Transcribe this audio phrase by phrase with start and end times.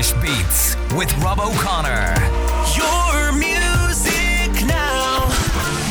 [0.00, 2.14] Irish Beats with Rob O'Connor.
[2.74, 5.26] Your music now.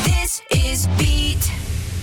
[0.02, 1.48] This is Beat.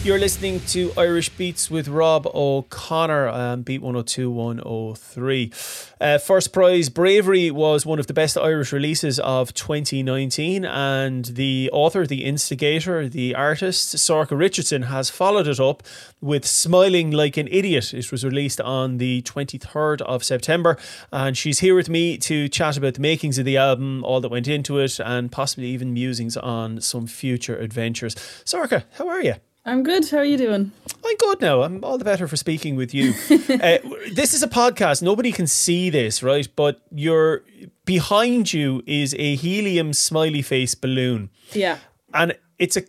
[0.05, 5.51] You're listening to Irish Beats with Rob O'Connor and Beat 102 103.
[5.99, 11.69] Uh, first prize Bravery was one of the best Irish releases of 2019, and the
[11.73, 15.81] author, the instigator, the artist, Sorcha Richardson, has followed it up
[16.21, 17.93] with Smiling Like an Idiot.
[17.93, 20.77] It was released on the 23rd of September,
[21.11, 24.29] and she's here with me to chat about the makings of the album, all that
[24.29, 28.13] went into it, and possibly even musings on some future adventures.
[28.45, 29.35] Sorcha, how are you?
[29.67, 30.09] I'm good.
[30.09, 30.71] How are you doing?
[31.05, 31.61] I'm good now.
[31.63, 33.11] I'm all the better for speaking with you.
[33.29, 33.77] uh,
[34.13, 35.01] this is a podcast.
[35.01, 36.47] Nobody can see this, right?
[36.55, 37.43] But you're
[37.83, 41.79] behind you is a helium smiley face balloon, Yeah.
[42.13, 42.83] and it's a.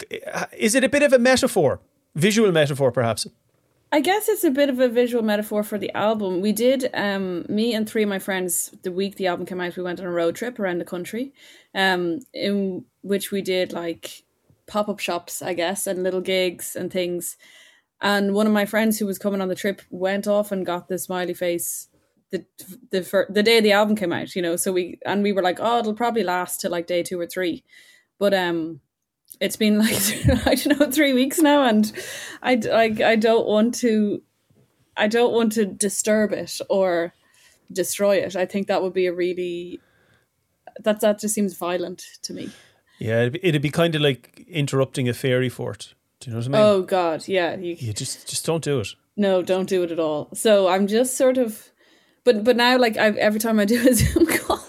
[0.57, 1.81] Is it a bit of a metaphor,
[2.15, 3.27] visual metaphor, perhaps?
[3.91, 6.43] I guess it's a bit of a visual metaphor for the album.
[6.43, 9.77] We did, um, me and three of my friends, the week the album came out,
[9.79, 11.33] we went on a road trip around the country,
[11.75, 14.25] um, in which we did like
[14.69, 17.36] pop up shops, I guess, and little gigs and things.
[18.00, 20.88] And one of my friends who was coming on the trip went off and got
[20.88, 21.88] the smiley face
[22.30, 22.44] the
[22.91, 24.56] the fir- the day the album came out, you know.
[24.56, 27.27] So we and we were like, oh, it'll probably last till like day two or
[27.27, 27.64] three,
[28.19, 28.80] but um,
[29.41, 29.78] it's been
[30.28, 31.91] like I don't know three weeks now, and
[32.42, 34.22] I like I don't want to,
[34.96, 37.14] I don't want to disturb it or
[37.72, 38.36] destroy it.
[38.36, 39.80] I think that would be a really
[40.80, 42.50] that that just seems violent to me.
[42.99, 45.95] Yeah, it'd be, it'd be kind of like interrupting a fairy fort.
[46.21, 46.61] Do you know what I mean?
[46.61, 48.89] Oh God, yeah, you, You just just don't do it.
[49.17, 50.29] no, don't do it at all.
[50.35, 51.71] So I'm just sort of,
[52.25, 54.65] but but now like I every time I do a Zoom call.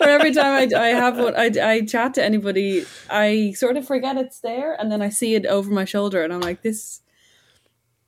[0.00, 3.86] or every time I, I have what I, I chat to anybody, I sort of
[3.86, 7.00] forget it's there, and then I see it over my shoulder, and I'm like, this,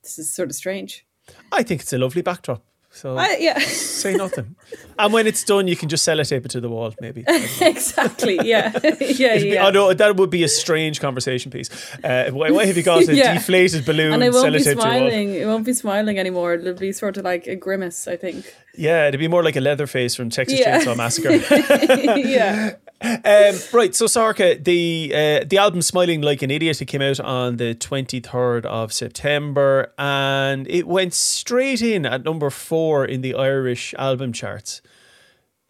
[0.02, 1.06] this is sort of strange.
[1.52, 2.62] I think it's a lovely backdrop.
[2.98, 3.58] So I, yeah,
[4.00, 4.56] say nothing.
[4.98, 7.22] and when it's done, you can just sellotape it to the wall, maybe.
[7.60, 8.40] exactly.
[8.42, 9.66] Yeah, yeah, be- yeah.
[9.66, 11.70] I know that would be a strange conversation piece.
[12.02, 13.34] Uh, why, why have you got a Yeah.
[13.34, 15.34] deflated balloon and I won't be smiling.
[15.34, 16.54] It won't be smiling anymore.
[16.54, 18.52] It'll be sort of like a grimace, I think.
[18.76, 20.80] Yeah, it'd be more like a leather face from Texas Yeah.
[20.80, 22.16] Chainsaw Massacre.
[22.18, 22.74] yeah.
[23.00, 27.20] Um, right, so Sorcha, the uh, the album "Smiling Like an Idiot" it came out
[27.20, 33.20] on the twenty third of September, and it went straight in at number four in
[33.20, 34.82] the Irish album charts.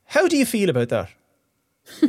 [0.06, 1.10] How do you feel about that?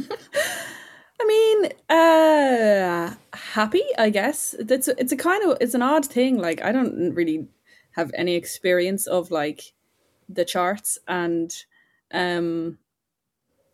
[1.21, 4.55] I mean, uh happy, I guess.
[4.57, 6.37] That's it's a kind of it's an odd thing.
[6.37, 7.47] Like I don't really
[7.91, 9.73] have any experience of like
[10.29, 11.53] the charts and
[12.13, 12.77] um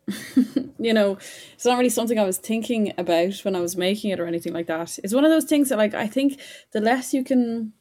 [0.78, 1.18] you know,
[1.54, 4.52] it's not really something I was thinking about when I was making it or anything
[4.52, 4.98] like that.
[5.02, 6.40] It's one of those things that like I think
[6.72, 7.72] the less you can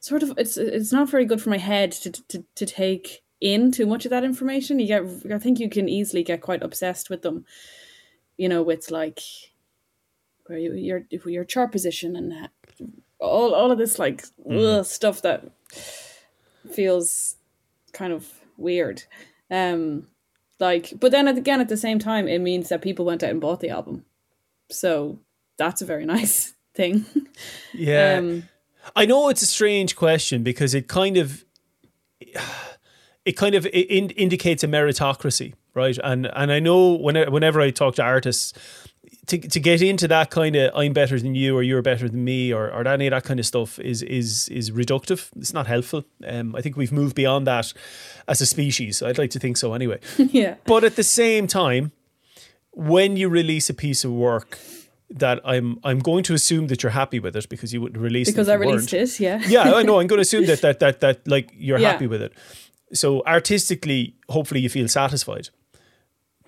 [0.00, 3.70] sort of it's it's not very good for my head to to, to take in
[3.70, 4.78] too much of that information.
[4.78, 7.44] You get I think you can easily get quite obsessed with them
[8.38, 9.20] you know, with like
[10.46, 12.50] where you, your your chart position and that,
[13.18, 15.44] all all of this like ugh, stuff that
[16.72, 17.36] feels
[17.92, 19.02] kind of weird.
[19.50, 20.06] Um,
[20.58, 23.40] like, but then again, at the same time, it means that people went out and
[23.40, 24.04] bought the album,
[24.70, 25.18] so
[25.56, 27.04] that's a very nice thing.
[27.72, 28.48] Yeah, Um,
[28.96, 31.44] I know it's a strange question because it kind of
[33.24, 35.98] it kind of it in, indicates a meritocracy, right?
[36.02, 38.52] And and I know when, whenever I talk to artists,
[39.28, 42.24] to to get into that kind of I'm better than you or you're better than
[42.24, 45.28] me or or any of that kind of stuff is is is reductive.
[45.36, 46.04] It's not helpful.
[46.26, 47.72] Um, I think we've moved beyond that
[48.26, 49.02] as a species.
[49.02, 49.98] I'd like to think so anyway.
[50.18, 51.92] yeah, But at the same time,
[52.72, 54.58] when you release a piece of work
[55.10, 58.28] that I'm I'm going to assume that you're happy with it because you wouldn't release
[58.28, 59.10] it because I released weren't.
[59.10, 59.20] it.
[59.20, 60.00] Yeah, Yeah, I know.
[60.00, 61.92] I'm going to assume that that that that like you're Yeah.
[61.92, 62.32] happy with it.
[62.92, 65.50] So artistically, hopefully, you feel satisfied.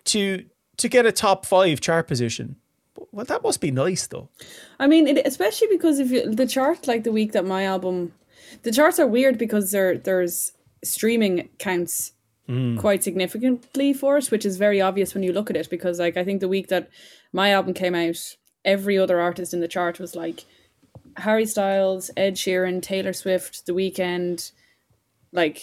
[0.04, 0.44] To
[0.78, 2.56] to get a top five chart position,
[3.12, 4.28] well, that must be nice, though.
[4.78, 8.12] I mean, it, especially because if you the chart like the week that my album,
[8.62, 10.52] the charts are weird because there there's
[10.84, 12.12] streaming counts
[12.46, 12.76] hmm.
[12.76, 15.70] quite significantly for it, which is very obvious when you look at it.
[15.70, 16.88] Because like I think the week that
[17.32, 18.18] my album came out,
[18.64, 20.44] every other artist in the chart was like
[21.16, 24.52] Harry Styles, Ed Sheeran, Taylor Swift, The Weeknd,
[25.32, 25.62] like.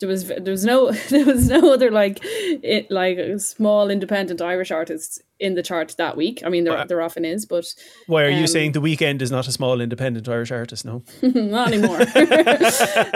[0.00, 4.70] There was there was no there was no other like it like small independent Irish
[4.70, 6.42] artists in the chart that week.
[6.44, 7.66] I mean there there often is, but
[8.06, 10.84] Why are you Um, saying the Weeknd is not a small independent Irish artist?
[10.86, 12.00] No, not anymore.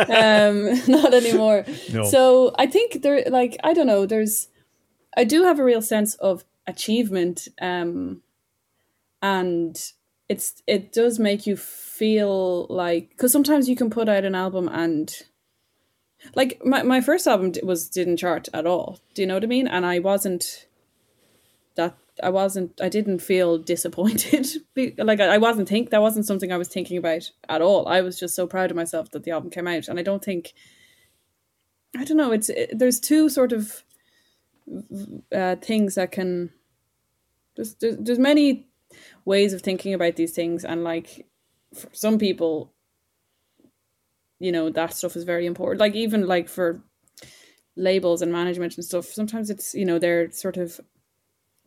[0.09, 1.65] um, not anymore.
[1.93, 2.05] No.
[2.05, 4.07] So I think there, like, I don't know.
[4.07, 4.49] There's,
[5.17, 8.23] I do have a real sense of achievement, um,
[9.23, 9.77] and
[10.29, 14.69] it's it does make you feel like because sometimes you can put out an album
[14.69, 15.13] and
[16.35, 19.00] like my, my first album was didn't chart at all.
[19.15, 19.69] Do you know what I mean?
[19.69, 20.67] And I wasn't
[21.76, 24.47] that I wasn't I didn't feel disappointed.
[24.99, 27.87] Like I, wasn't think that wasn't something I was thinking about at all.
[27.87, 30.25] I was just so proud of myself that the album came out, and I don't
[30.25, 30.53] think
[31.97, 32.32] I don't know.
[32.32, 33.85] It's it, there's two sort of
[35.32, 36.50] uh, things that can
[37.56, 38.67] there's, there's there's many
[39.25, 41.26] ways of thinking about these things, and like
[41.73, 42.74] for some people,
[44.44, 45.81] you know that stuff is very important.
[45.81, 46.81] Like even like for
[47.76, 50.81] labels and management and stuff, sometimes it's you know they're sort of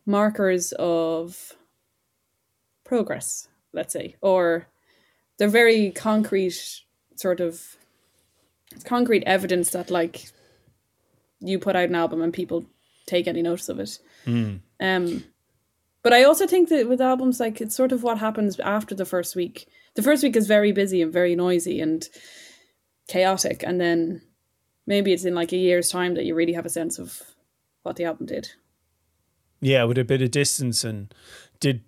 [0.06, 1.56] markers of
[2.84, 4.68] progress, let's say, or
[5.38, 6.82] they're very concrete
[7.16, 7.76] sort of
[8.84, 10.30] concrete evidence that like
[11.40, 12.64] you put out an album and people
[13.06, 13.98] take any notice of it.
[14.80, 15.24] Um,
[16.02, 19.04] but I also think that with albums, like it's sort of what happens after the
[19.04, 19.66] first week.
[19.94, 22.08] The first week is very busy and very noisy and
[23.08, 24.22] chaotic, and then
[24.86, 27.22] maybe it's in like a year's time that you really have a sense of
[27.82, 28.50] what the album did.
[29.60, 31.12] Yeah, with a bit of distance and
[31.58, 31.82] did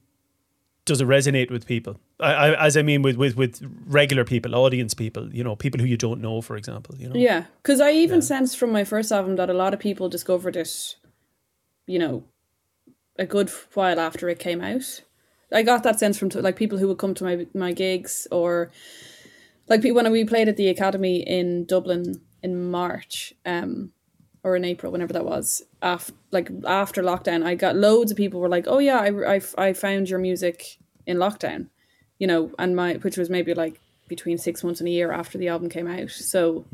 [0.87, 2.01] does it resonate with people?
[2.19, 5.81] I, I, as I mean, with, with with regular people, audience people, you know, people
[5.81, 6.97] who you don't know, for example.
[6.99, 9.81] You know, Yeah, because I even sensed from my first album that a lot of
[9.81, 10.97] people discovered it,
[11.87, 12.25] you know,
[13.19, 15.03] a good while after it came out.
[15.53, 18.71] I got that sense from like people who would come to my my gigs or
[19.71, 23.93] like when we played at the Academy in Dublin in March, um,
[24.43, 25.63] or in April, whenever that was.
[25.81, 29.41] After like after lockdown, I got loads of people were like, "Oh yeah, I I,
[29.57, 31.69] I found your music in lockdown,"
[32.19, 35.39] you know, and my which was maybe like between six months and a year after
[35.39, 36.11] the album came out.
[36.11, 36.65] So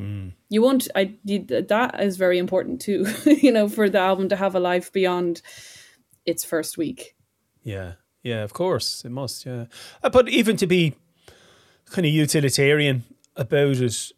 [0.49, 1.15] you want I
[1.69, 5.43] that is very important too, you know, for the album to have a life beyond
[6.25, 7.15] its first week.
[7.63, 9.45] Yeah, yeah, of course it must.
[9.45, 9.67] Yeah,
[10.03, 10.95] Uh, but even to be
[11.91, 13.05] kind of utilitarian
[13.37, 14.13] about it,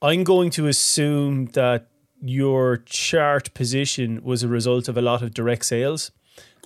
[0.00, 1.86] I'm going to assume that
[2.20, 6.10] your chart position was a result of a lot of direct sales,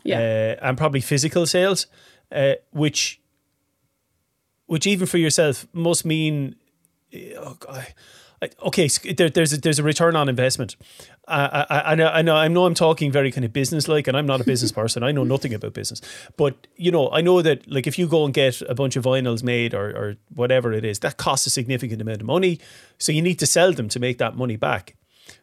[0.04, 0.18] Yeah.
[0.60, 1.86] uh, and probably physical sales,
[2.32, 3.20] uh, which,
[4.66, 6.56] which even for yourself must mean,
[7.38, 7.86] oh, God,
[8.62, 10.76] okay, there, there's a, there's a return on investment.
[11.28, 14.06] Uh, I, I, know, I know, I know I'm talking very kind of business like,
[14.06, 15.02] and I'm not a business person.
[15.02, 16.00] I know nothing about business,
[16.36, 19.04] but you know, I know that like if you go and get a bunch of
[19.04, 22.58] vinyls made or, or whatever it is, that costs a significant amount of money.
[22.98, 24.96] So you need to sell them to make that money back.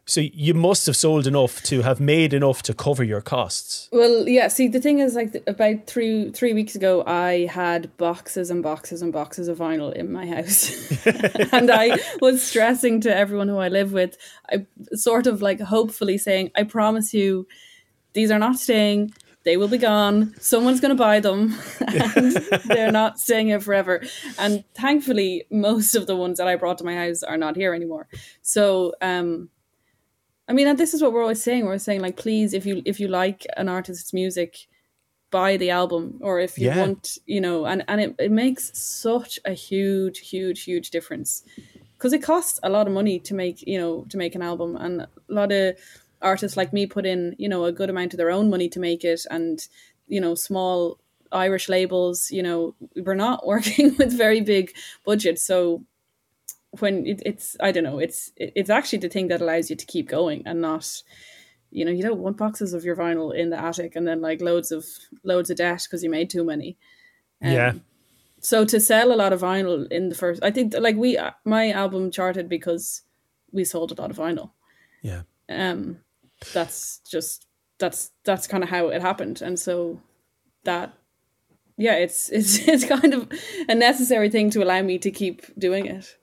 [0.05, 3.87] So you must have sold enough to have made enough to cover your costs.
[3.91, 4.49] Well, yeah.
[4.49, 9.01] See, the thing is, like, about three three weeks ago, I had boxes and boxes
[9.01, 11.05] and boxes of vinyl in my house,
[11.53, 14.17] and I was stressing to everyone who I live with.
[14.51, 17.47] I sort of like hopefully saying, "I promise you,
[18.11, 19.13] these are not staying.
[19.45, 20.35] They will be gone.
[20.39, 24.03] Someone's going to buy them, and they're not staying here forever."
[24.37, 27.73] And thankfully, most of the ones that I brought to my house are not here
[27.73, 28.09] anymore.
[28.41, 29.49] So, um,
[30.47, 31.65] I mean, and this is what we're always saying.
[31.65, 34.67] We're saying like, please, if you if you like an artist's music,
[35.31, 36.79] buy the album, or if you Yeah.
[36.81, 41.43] want, you know, and and it, it makes such a huge, huge, huge difference.
[41.97, 44.75] Because it costs a lot of money to make you know to make an album,
[44.75, 45.77] and a lot of
[46.21, 48.79] artists like me put in you know a good amount of their own money to
[48.79, 49.67] make it, and
[50.07, 50.99] you know small
[51.31, 54.73] Irish labels, you know, we're not working with very big
[55.05, 55.83] budgets, so
[56.79, 59.75] when it, it's I don't know it's it- it's actually the thing that allows you
[59.75, 61.03] to keep going and not
[61.71, 64.41] you know you don't want boxes of your vinyl in the attic and then like
[64.41, 64.85] loads of
[65.23, 66.77] loads of debt because you made too many
[67.41, 67.73] Um, yeah.
[68.39, 71.71] so to sell a lot of vinyl in the first I think like we my
[71.71, 73.01] album charted because
[73.51, 74.51] we sold a lot of vinyl
[75.01, 75.23] Yeah.
[75.49, 75.99] um
[76.53, 77.45] that's just
[77.79, 79.99] that's that's kind of how it happened and so
[80.63, 80.93] that
[81.77, 83.27] yeah it's it's it's kind of
[83.69, 86.17] a necessary thing to allow me to keep doing it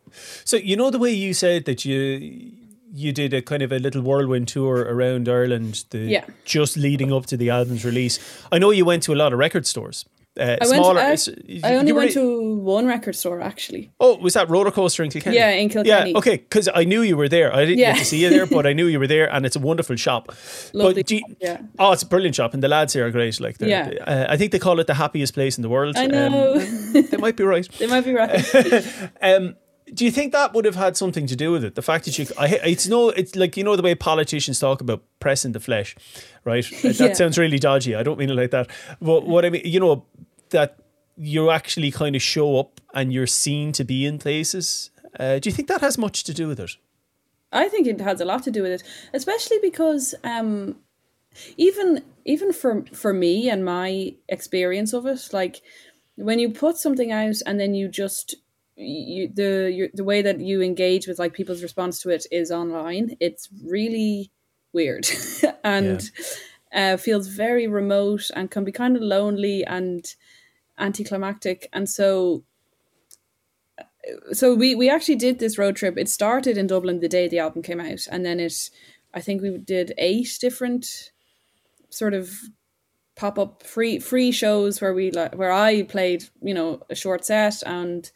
[0.45, 2.52] So you know the way you said that you
[2.92, 6.25] you did a kind of a little whirlwind tour around Ireland, the Yeah.
[6.45, 8.19] just leading up to the album's release.
[8.50, 10.04] I know you went to a lot of record stores.
[10.40, 10.75] Uh, I went.
[10.85, 11.00] smaller.
[11.00, 11.28] I, s-
[11.62, 13.90] I only went to one record store actually.
[14.00, 15.37] Oh, was that Rollercoaster in Kilkenny?
[15.37, 16.11] Yeah, in Kilkenny.
[16.12, 17.54] Yeah, okay, because I knew you were there.
[17.54, 17.92] I didn't Yeah.
[17.92, 19.97] get to see you there, but I knew you were there, and it's a wonderful
[19.97, 20.32] shop.
[20.73, 21.59] Lovely you- yeah.
[21.78, 23.38] Oh, it's a brilliant shop, and the lads here are great.
[23.40, 23.90] Like, Yeah.
[24.06, 25.97] uh, I think they call it the happiest place in the world.
[25.97, 27.68] I Um, know they might be right.
[27.78, 28.30] they might be right.
[29.23, 29.56] Um,
[29.92, 31.75] do you think that would have had something to do with it?
[31.75, 34.80] The fact that you, I, it's no, it's like you know the way politicians talk
[34.80, 35.97] about pressing the flesh,
[36.44, 36.64] right?
[36.64, 37.12] Uh, That Yeah.
[37.14, 37.97] sounds really dodgy.
[37.97, 38.68] I don't mean it like that.
[39.02, 40.04] But what I mean, you know,
[40.50, 40.78] that
[41.16, 44.90] you actually kind of show up and you're seen to be in places.
[45.19, 46.76] Uh, do you think that has much to do with it?
[47.52, 50.76] I think it has a lot to do with it, especially because um,
[51.57, 55.62] even even for for me and my experience of it, like
[56.14, 58.37] when you put something out and then you just
[58.76, 62.50] you, the you, the way that you engage with like people's response to it is
[62.50, 63.16] online.
[63.21, 64.30] It's really
[64.73, 65.09] weird
[65.64, 66.09] and
[66.73, 70.14] uh, feels very remote and can be kind of lonely and
[70.80, 71.68] anticlimactic.
[71.72, 72.44] And so,
[74.32, 75.96] so we we actually did this road trip.
[75.99, 78.70] It started in Dublin the day the album came out, and then it,
[79.14, 81.12] I think we did eight different
[81.90, 82.32] sort of
[83.16, 87.25] pop up free free shows where we like where I played you know a short
[87.25, 88.10] set and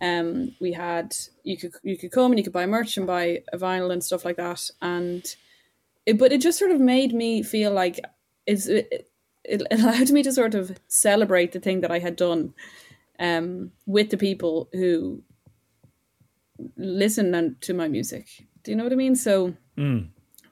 [0.00, 1.14] um we had
[1.44, 4.02] you could you could come and you could buy merch and buy a vinyl and
[4.02, 5.24] stuff like that and
[6.06, 8.00] it, but it just sort of made me feel like
[8.46, 9.09] it's it,
[9.54, 12.54] it allowed me to sort of celebrate the thing that I had done
[13.18, 15.22] um with the people who
[16.76, 18.26] listen and- to my music
[18.62, 19.54] do you know what I mean so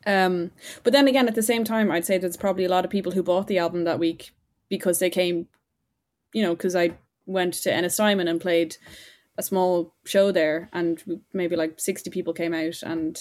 [0.06, 0.52] um,
[0.84, 3.12] but then again, at the same time, I'd say there's probably a lot of people
[3.12, 4.30] who bought the album that week
[4.70, 5.48] because they came,
[6.32, 8.76] you know, because I went to Ennistymon and played
[9.36, 13.20] a small show there, and maybe like 60 people came out, and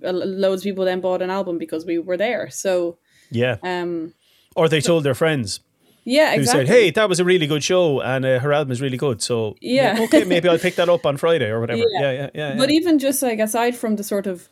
[0.00, 2.48] loads of people then bought an album because we were there.
[2.48, 2.96] So,
[3.30, 3.56] Yeah.
[3.62, 4.14] um,
[4.54, 5.60] Or they told their friends
[6.04, 8.80] yeah, who said, "Hey, that was a really good show, and uh, her album is
[8.80, 9.98] really good." So Yeah.
[10.00, 11.84] okay, maybe I'll pick that up on Friday or whatever.
[11.88, 12.00] Yeah.
[12.00, 12.56] Yeah, yeah, yeah.
[12.56, 12.76] But yeah.
[12.76, 14.48] even just like aside from the sort of,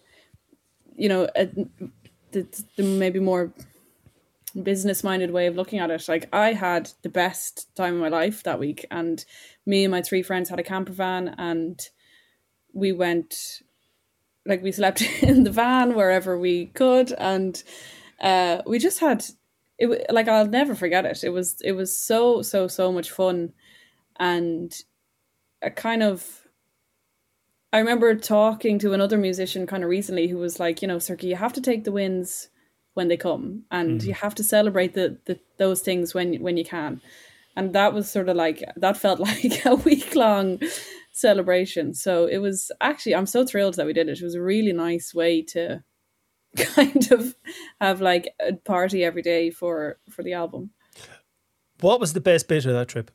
[0.97, 1.47] you know, uh,
[2.31, 3.53] the, the maybe more
[4.63, 8.09] business minded way of looking at it, like I had the best time of my
[8.09, 9.25] life that week, and
[9.67, 11.81] me and my three friends had a camper van, and
[12.73, 13.61] we went,
[14.47, 17.61] like we slept in the van wherever we could, and
[18.21, 19.25] uh, we just had
[19.81, 20.07] it.
[20.11, 21.25] Like I'll never forget it.
[21.25, 23.53] It was it was so so so much fun,
[24.19, 24.73] and
[25.63, 26.47] a kind of
[27.73, 31.23] I remember talking to another musician kind of recently who was like, you know, Cirque,
[31.23, 32.49] you have to take the wins
[32.95, 34.09] when they come, and mm-hmm.
[34.09, 37.01] you have to celebrate the, the those things when when you can.
[37.57, 40.61] And that was sort of like that felt like a week long
[41.13, 41.95] celebration.
[41.95, 44.19] So it was actually I'm so thrilled that we did it.
[44.19, 45.83] It was a really nice way to
[46.75, 47.37] kind of
[47.81, 50.71] have like a party every day for for the album.
[51.81, 53.11] what was the best bit of that trip?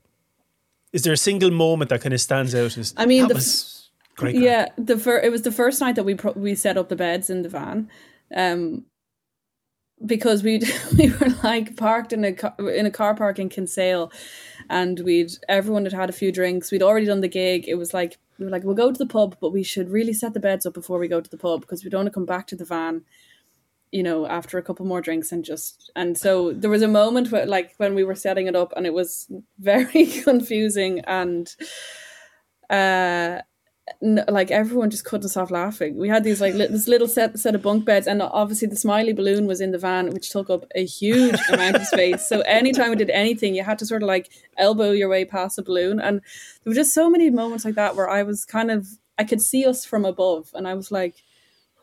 [0.94, 2.78] Is there a single moment that kind of stands out?
[2.78, 4.36] As, I mean, the- was great.
[4.36, 4.44] crack.
[4.44, 6.96] Yeah, the fir- it was the first night that we pro- we set up the
[6.96, 7.90] beds in the van,
[8.34, 8.86] um,
[10.06, 10.62] because we
[10.98, 14.12] we were like parked in a car- in a car park in Kinsale,
[14.70, 16.72] and we'd everyone had had a few drinks.
[16.72, 17.66] We'd already done the gig.
[17.68, 20.14] It was like we were like we'll go to the pub, but we should really
[20.14, 22.14] set the beds up before we go to the pub because we don't want to
[22.14, 23.04] come back to the van.
[23.92, 27.32] You know, after a couple more drinks and just and so there was a moment
[27.32, 31.56] where like when we were setting it up and it was very confusing and
[32.70, 33.40] uh
[34.02, 35.98] n- like everyone just couldn't stop laughing.
[35.98, 38.76] We had these like li- this little set set of bunk beds, and obviously the
[38.76, 42.28] smiley balloon was in the van, which took up a huge amount of space.
[42.28, 45.56] So anytime we did anything, you had to sort of like elbow your way past
[45.58, 46.22] the balloon, and
[46.64, 48.88] there were just so many moments like that where I was kind of
[49.18, 51.24] I could see us from above, and I was like.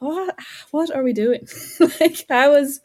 [0.02, 0.36] What
[0.72, 1.46] what are we doing?
[2.00, 2.80] like how is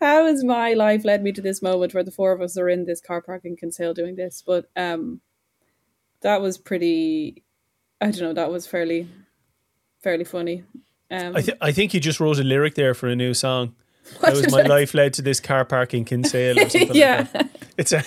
[0.00, 2.68] how has my life led me to this moment where the four of us are
[2.68, 4.42] in this car park in Kinsale doing this?
[4.46, 5.20] But um
[6.20, 7.42] that was pretty
[8.00, 9.08] I don't know, that was fairly
[10.02, 10.64] fairly funny.
[11.10, 13.74] Um, I, th- I think you just wrote a lyric there for a new song.
[14.20, 16.94] What That was my I- life led to this car park in Kinsale or something
[16.94, 17.50] yeah, like that.
[17.78, 17.98] It's a,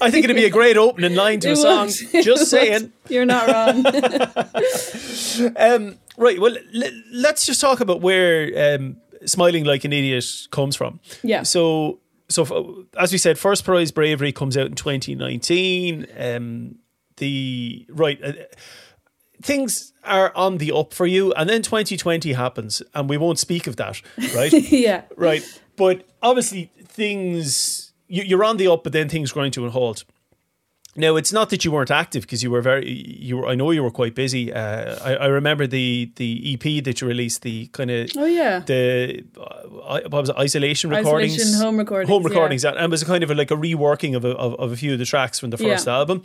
[0.00, 1.88] I think it'd be a great opening line to a song.
[2.22, 2.92] Just saying.
[3.08, 3.84] You're not wrong.
[5.56, 6.40] Um, right.
[6.40, 11.00] Well, l- let's just talk about where um, "Smiling Like an Idiot" comes from.
[11.22, 11.42] Yeah.
[11.42, 16.06] So, so f- as we said, First Prize Bravery comes out in 2019.
[16.16, 16.76] Um,
[17.16, 18.32] the right uh,
[19.42, 23.66] things are on the up for you, and then 2020 happens, and we won't speak
[23.66, 24.00] of that.
[24.34, 24.52] Right.
[24.52, 25.02] yeah.
[25.16, 25.42] right.
[25.76, 27.83] But obviously, things
[28.22, 30.04] you're on the up, but then things grind to a halt.
[30.96, 33.72] Now it's not that you weren't active because you were very you were I know
[33.72, 34.52] you were quite busy.
[34.52, 38.60] Uh, I, I remember the the EP that you released, the kind of Oh yeah.
[38.60, 42.28] the uh, what was it, isolation recordings, Isolation home recordings, home yeah.
[42.28, 44.70] recordings, and it was a kind of a, like a reworking of a, of, of
[44.70, 45.94] a few of the tracks from the first Yeah.
[45.96, 46.22] album.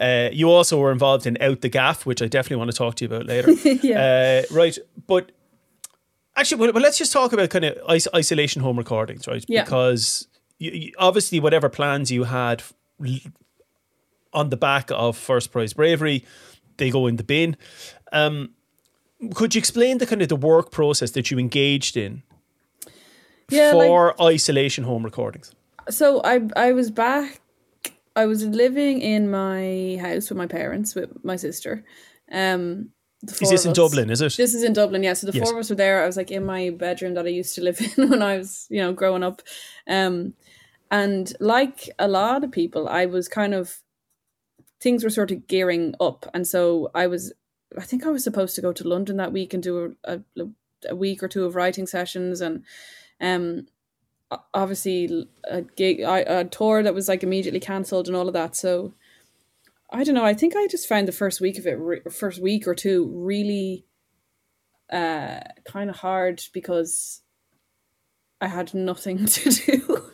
[0.00, 2.96] Uh, you also were involved in Out the Gaff, which I definitely want to talk
[2.96, 3.52] to you about later.
[3.86, 4.42] Yeah.
[4.50, 4.76] uh, right,
[5.06, 5.30] but
[6.36, 9.44] actually, well, well, let's just talk about kind of is- isolation home recordings, right?
[9.48, 9.64] Yeah.
[9.64, 10.26] Because
[10.58, 12.62] you, you, obviously, whatever plans you had
[14.32, 16.24] on the back of First Prize Bravery,
[16.76, 17.56] they go in the bin.
[18.12, 18.50] Um,
[19.34, 22.22] could you explain the kind of the work process that you engaged in
[23.50, 25.52] Yeah, like- for isolation home recordings?
[25.90, 27.40] So I I was back.
[28.14, 31.84] I was living in my house with my parents with my sister.
[32.30, 32.90] Um,
[33.40, 33.76] Is this in us.
[33.76, 34.10] Dublin?
[34.10, 34.36] Is it?
[34.36, 35.14] This is in Dublin, yeah.
[35.14, 35.48] So the Yes.
[35.48, 36.02] four of us were there.
[36.02, 38.66] I was like in my bedroom that I used to live in when I was,
[38.70, 39.40] you know, growing up.
[39.88, 40.34] Um,
[40.90, 43.78] and like a lot of people, I was kind of
[44.80, 47.32] things were sort of gearing up, and so I was.
[47.76, 50.44] I think I was supposed to go to London that week and do a, a,
[50.88, 52.64] a week or two of writing sessions, and
[53.20, 53.66] um,
[54.54, 58.56] obviously a gig, I- a tour that was like immediately cancelled and all of that.
[58.56, 58.94] So
[59.92, 60.24] I don't know.
[60.24, 63.06] I think I just found the first week of it, re- first week or two,
[63.14, 63.84] really
[64.90, 67.20] uh, kind of hard because
[68.40, 70.10] I had nothing to do,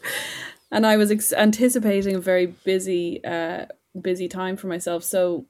[0.75, 3.67] and I was ex- anticipating a very busy, uh,
[3.99, 5.05] busy time for myself.
[5.05, 5.47] So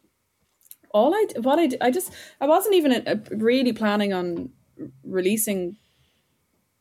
[0.91, 4.51] all I what I, I just I wasn't even uh really planning on
[5.03, 5.77] releasing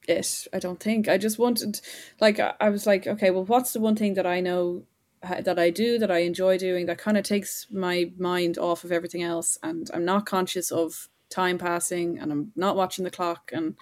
[0.08, 0.46] it.
[0.54, 1.80] I don't think I just wanted
[2.20, 4.84] like I I was like okay, well, what's the one thing that I know
[5.22, 8.92] that I do that I enjoy doing that kind of takes my mind off of
[8.92, 13.52] everything else, and I'm not conscious of time passing, and I'm not watching the clock,
[13.54, 13.78] and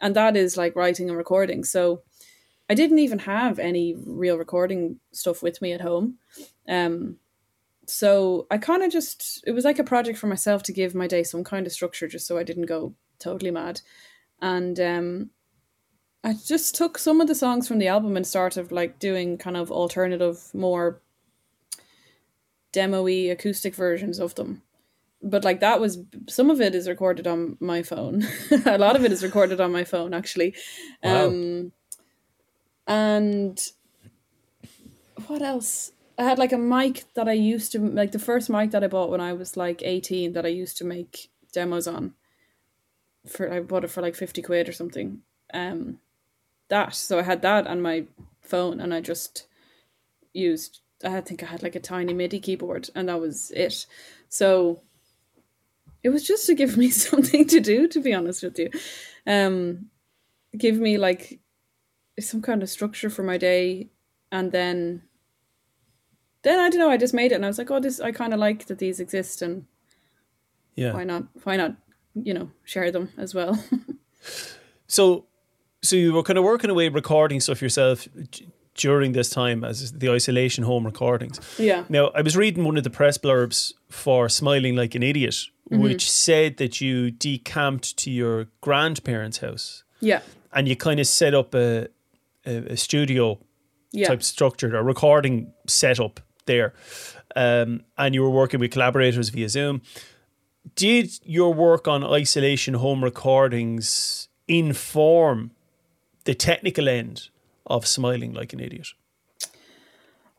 [0.00, 1.64] and that is like writing and recording.
[1.64, 2.02] So
[2.70, 6.18] I didn't even have any real recording stuff with me at home.
[6.68, 7.16] Um,
[7.84, 11.08] so I kind of just it was like a project for myself to give my
[11.08, 13.80] day some kind of structure, just so I didn't go totally mad.
[14.40, 15.30] And um,
[16.22, 19.56] I just took some of the songs from the album and started like doing kind
[19.56, 21.02] of alternative, more
[22.70, 24.62] demo-y acoustic versions of them.
[25.24, 25.98] But like that was
[26.28, 28.24] some of it is recorded on my phone.
[28.64, 30.54] a lot of it is recorded on my phone actually.
[31.02, 31.26] Wow.
[31.26, 31.72] Um
[32.90, 33.70] and
[35.28, 35.92] what else?
[36.18, 38.88] I had like a mic that I used to like the first mic that I
[38.88, 42.14] bought when I was like 18 that I used to make demos on.
[43.28, 45.20] For I bought it for like 50 quid or something.
[45.54, 46.00] Um
[46.68, 48.06] that so I had that on my
[48.42, 49.46] phone and I just
[50.32, 53.86] used I think I had like a tiny MIDI keyboard and that was it.
[54.28, 54.82] So
[56.02, 58.70] it was just to give me something to do to be honest with you.
[59.28, 59.90] Um
[60.58, 61.39] give me like
[62.20, 63.88] some kind of structure for my day
[64.32, 65.02] and then
[66.42, 68.12] then I don't know, I just made it and I was like, oh this I
[68.12, 69.66] kinda like that these exist and
[70.74, 70.92] Yeah.
[70.94, 71.76] why not why not,
[72.14, 73.62] you know, share them as well.
[74.86, 75.26] So,
[75.82, 78.08] so you were kind of working away recording stuff yourself
[78.74, 81.38] during this time as the isolation home recordings.
[81.58, 81.84] yeah.
[81.88, 85.36] Now, I was reading one of the press blurbs for Smiling Like an Idiot,
[85.70, 85.82] Mm-hmm.
[85.84, 90.20] which said that you decamped to your grandparents' house Yeah.
[90.52, 91.86] and you kind of set up a,
[92.50, 93.38] a, a studio
[93.92, 94.08] Yeah.
[94.08, 96.72] type structure, a recording setup there.
[97.36, 99.82] Um, and you were working with collaborators via Zoom.
[100.74, 105.50] Did your work on isolation home recordings inform
[106.24, 107.30] the technical end
[107.66, 108.88] of smiling like an idiot?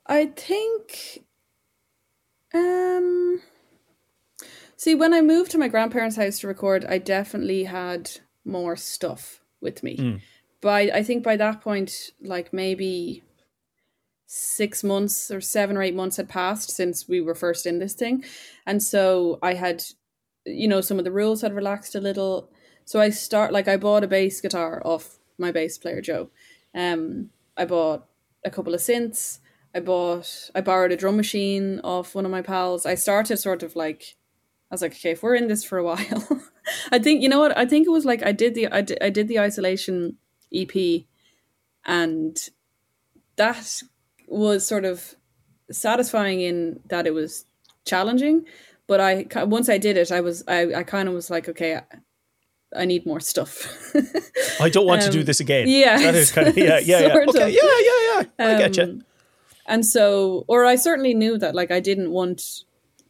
[0.05, 1.23] I think
[2.53, 3.41] um
[4.75, 8.11] see when I moved to my grandparents' house to record, I definitely had
[8.43, 10.21] more stuff with me.
[10.61, 13.23] By I think by that point, like maybe
[14.27, 17.93] six months or seven or eight months had passed since we were first in this
[17.93, 18.23] thing.
[18.65, 19.83] And so I had
[20.45, 22.49] you know, some of the rules had relaxed a little.
[22.85, 26.29] So I start like I bought a bass guitar off my bass player Joe.
[26.73, 28.07] Um I bought
[28.45, 29.39] a couple of synths.
[29.75, 32.85] I bought I borrowed a drum machine off one of my pals.
[32.85, 34.15] I started sort of like
[34.71, 36.41] I was like, okay, if we're in this for a while,
[36.91, 38.97] I think you know what I think it was like I did the I did,
[39.01, 40.17] I did the isolation
[40.53, 41.03] EP,
[41.85, 42.37] and
[43.35, 43.81] that
[44.27, 45.15] was sort of
[45.71, 47.45] satisfying in that it was
[47.85, 48.45] challenging,
[48.87, 51.75] but I once I did it, I was I I kind of was like, okay,
[51.75, 51.83] I,
[52.81, 53.67] I need more stuff.
[54.59, 55.67] I don't want to do Um, this again.
[55.67, 57.15] yeah, That is kind of, yeah, yeah, yeah.
[57.27, 58.55] Okay, yeah, yeah, yeah.
[58.55, 58.83] I get you.
[58.83, 59.05] Um,
[59.67, 62.63] and so or i certainly knew that like i didn't want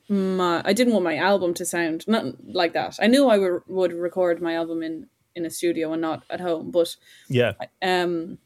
[0.09, 3.61] my i didn't want my album to sound not like that i knew i would,
[3.67, 6.95] would record my album in in a studio and not at home but
[7.29, 7.53] Yeah.
[7.81, 8.37] um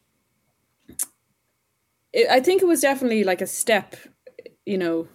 [2.13, 3.95] it, i think it was definitely like a step
[4.65, 5.07] you know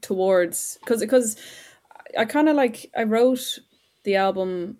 [0.00, 1.36] towards because because
[2.16, 3.58] i kind of like i wrote
[4.04, 4.78] the album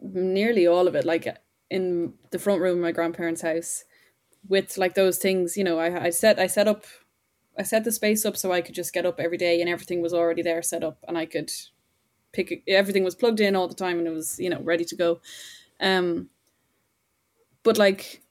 [0.00, 1.26] nearly all of it like
[1.70, 3.84] in the front room of my grandparents house
[4.48, 6.84] with like those things you know i i set i set up
[7.58, 10.00] i set the space up so i could just get up every day and everything
[10.00, 11.50] was already there set up and i could
[12.36, 14.94] pick everything was plugged in all the time and it was you know ready to
[14.94, 15.20] go.
[15.80, 16.28] Um
[17.62, 18.22] but like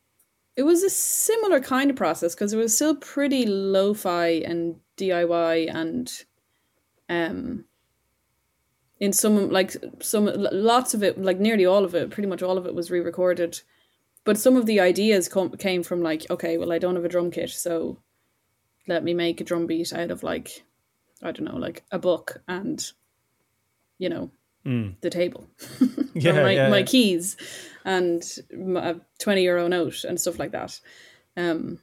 [0.55, 5.69] it was a similar kind of process because it was still pretty lo-fi and diy
[5.73, 6.23] and
[7.09, 7.65] um
[8.99, 12.57] in some like some lots of it like nearly all of it pretty much all
[12.57, 13.61] of it was re-recorded.
[14.23, 17.09] But some of the ideas com- came from like okay well i don't have a
[17.09, 17.99] drum kit so
[18.87, 20.63] let me make a drum beat out of like
[21.21, 22.91] i don't know like a book and
[23.97, 24.29] you know
[25.01, 25.47] the table
[26.15, 26.85] Yeah, my, yeah, my yeah.
[26.85, 27.37] keys
[27.83, 28.23] and
[28.77, 30.79] a 20 euro note and stuff like that
[31.37, 31.77] um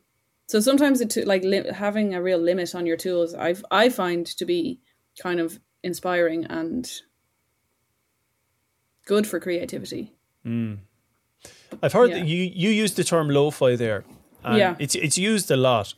[0.49, 4.27] So sometimes it like li- having a real limit on your tools, I I find
[4.39, 4.81] to be
[5.23, 6.85] kind of inspiring and
[9.07, 10.13] good for creativity.
[11.83, 12.19] I've heard Yeah.
[12.19, 14.03] that you you used the term lo-fi there.
[14.45, 14.75] and Yeah.
[14.79, 15.95] it's it's used a lot.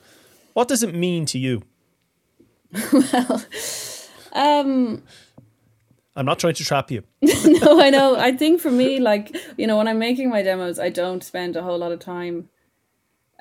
[0.55, 1.63] What does it mean to you?
[2.93, 3.43] Well,
[4.33, 5.03] um,
[6.17, 7.03] I'm not trying to trap you.
[7.23, 8.17] no, I know.
[8.17, 11.57] I think for me, like you know, when I'm making my demos, I don't spend
[11.57, 12.49] a whole lot of time.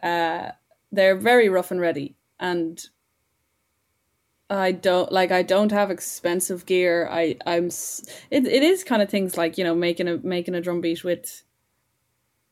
[0.01, 0.49] Uh,
[0.91, 2.83] they're very rough and ready, and
[4.49, 5.31] I don't like.
[5.31, 7.07] I don't have expensive gear.
[7.11, 7.67] I I'm.
[8.31, 11.03] It it is kind of things like you know making a making a drum beat
[11.03, 11.43] with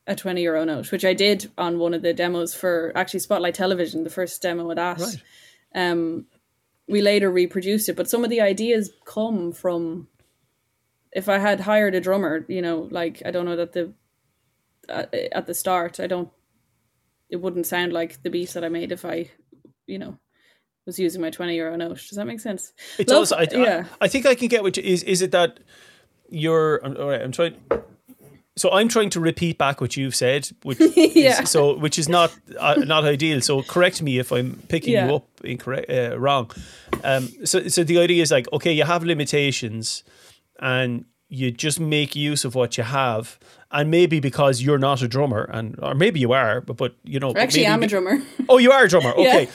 [0.05, 3.55] a twenty euro note, which I did on one of the demos for actually Spotlight
[3.55, 4.99] Television, the first demo of that.
[4.99, 5.21] Right.
[5.73, 6.25] Um,
[6.87, 10.07] we later reproduced it, but some of the ideas come from
[11.11, 13.93] if I had hired a drummer, you know, like I don't know that the
[14.89, 16.29] at, at the start, I don't.
[17.29, 19.29] It wouldn't sound like the beat that I made if I,
[19.87, 20.17] you know,
[20.85, 21.97] was using my twenty euro note.
[22.09, 22.73] Does that make sense?
[22.97, 23.31] It Love- does.
[23.33, 23.85] I, yeah.
[24.01, 25.03] I, I think I can get what you, is.
[25.03, 25.59] Is it that
[26.29, 26.83] you're?
[26.85, 27.55] All right, I'm trying.
[28.57, 31.41] So I'm trying to repeat back what you've said, which Yeah.
[31.41, 33.39] is, so which is not uh, not ideal.
[33.41, 35.07] So correct me if I'm picking Yeah.
[35.07, 36.51] you up incorrect, uh, wrong.
[37.03, 40.03] Um, so so the idea is like okay, you have limitations,
[40.61, 43.39] and you just make use of what you have,
[43.71, 47.19] and maybe because you're not a drummer, and or maybe you are, but but you
[47.19, 48.19] know, Actually, maybe I'm a drummer.
[48.49, 49.11] Oh, you are a drummer.
[49.13, 49.47] Okay,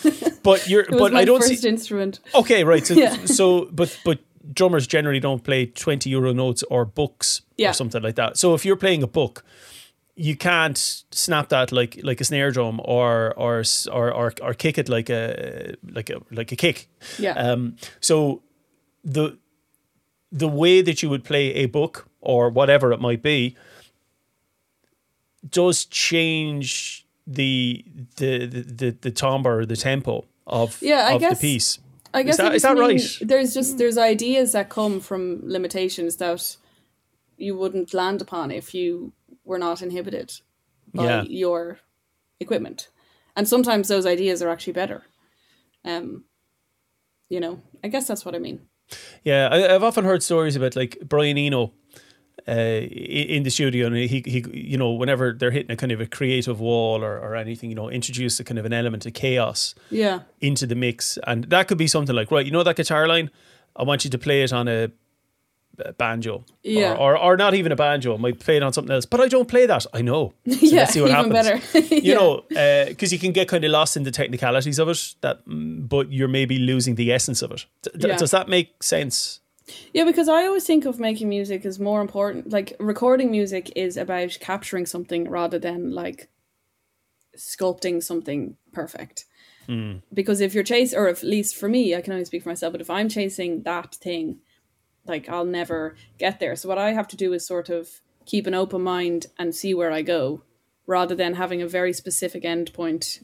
[0.42, 1.68] but you're but I don't first see.
[1.68, 2.20] instrument.
[2.34, 2.86] Okay, right.
[2.86, 3.16] So, Yeah.
[3.26, 4.18] so but but
[4.52, 7.70] drummers generally don't play twenty euro notes or books Yeah.
[7.70, 8.36] or something like that.
[8.38, 9.44] So if you're playing a book,
[10.14, 10.78] you can't
[11.10, 15.10] snap that like like a snare drum or or or or, or kick it like
[15.10, 16.88] a like a like a kick.
[17.18, 17.34] Yeah.
[17.34, 17.76] Um.
[18.00, 18.42] So
[19.04, 19.36] the
[20.38, 23.56] the way that you would play a book or whatever it might be
[25.48, 27.84] does change the
[28.16, 31.78] the the the, the timbre or the tempo of Yeah, I of guess- the piece.
[32.14, 33.02] I guess that- I is that right?
[33.20, 36.56] There's just there's ideas that come from limitations that
[37.36, 39.12] you wouldn't land upon if you
[39.44, 40.32] were not inhibited
[40.94, 41.22] by Yeah.
[41.28, 41.78] your
[42.40, 42.88] equipment,
[43.36, 45.04] and sometimes those ideas are actually better.
[45.84, 46.24] Um,
[47.28, 48.60] you know, I guess that's what I mean.
[49.24, 51.72] Yeah, I, I've often heard stories about like Brian Eno
[52.48, 56.00] uh, in the studio, and he he you know whenever they're hitting a kind of
[56.00, 59.14] a creative wall or, or anything, you know, introduce a kind of an element of
[59.14, 62.76] chaos Yeah, into the mix, and that could be something like right, you know that
[62.76, 63.30] guitar line,
[63.74, 64.90] I want you to play it on a
[65.98, 66.92] banjo, Yeah.
[66.94, 69.20] or, or or not even a banjo, I might play it on something else, but
[69.20, 69.86] I don't play that.
[69.92, 70.32] I know.
[70.46, 71.72] So yeah, let's see what even happens.
[71.72, 71.94] better.
[71.94, 72.14] You Yeah.
[72.14, 72.42] know,
[72.88, 76.10] because you can get kind of lost in the technicalities of it, that, mm, but
[76.12, 77.66] you're maybe losing the essence of it.
[77.82, 78.16] D- Yeah.
[78.16, 79.40] Does that make sense?
[79.92, 82.50] Yeah, because I always think of making music as more important.
[82.52, 86.28] Like recording music is about capturing something rather than like
[87.36, 89.24] sculpting something perfect.
[90.14, 92.70] Because if you're chasing, or at least for me, I can only speak for myself,
[92.70, 94.38] but if I'm chasing that thing,
[95.06, 96.56] like I'll never get there.
[96.56, 99.74] So what I have to do is sort of keep an open mind and see
[99.74, 100.42] where I go,
[100.86, 103.20] rather than having a very specific end point.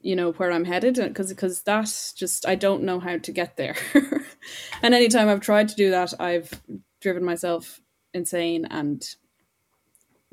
[0.00, 3.56] You know where I'm headed, because because that's just I don't know how to get
[3.56, 3.76] there.
[4.82, 6.60] and anytime I've tried to do that, I've
[7.00, 7.80] driven myself
[8.14, 9.04] insane and,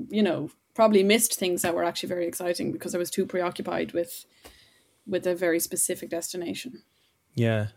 [0.09, 3.91] you know, probably missed things that were actually very exciting because I was too preoccupied
[3.91, 4.25] with
[5.05, 6.83] with a very specific destination.
[7.33, 7.67] Yeah.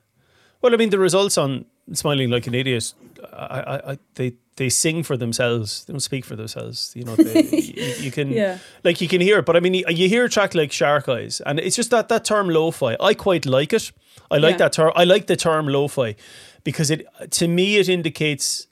[0.60, 2.94] Well, I mean, the results on "Smiling Like an Idiot,"
[3.32, 5.84] I, I, I, they they sing for themselves.
[5.84, 6.92] They don't speak for themselves.
[6.94, 8.58] You know, they, you, you can Yeah.
[8.84, 11.08] like you can hear it, but I mean, you, you hear a track like "Shark
[11.08, 13.92] Eyes," and it's just that that term "lo-fi." I quite like it.
[14.30, 14.58] I like Yeah.
[14.58, 14.92] that term.
[14.94, 16.14] I like the term "lo-fi"
[16.64, 18.66] because it to me it indicates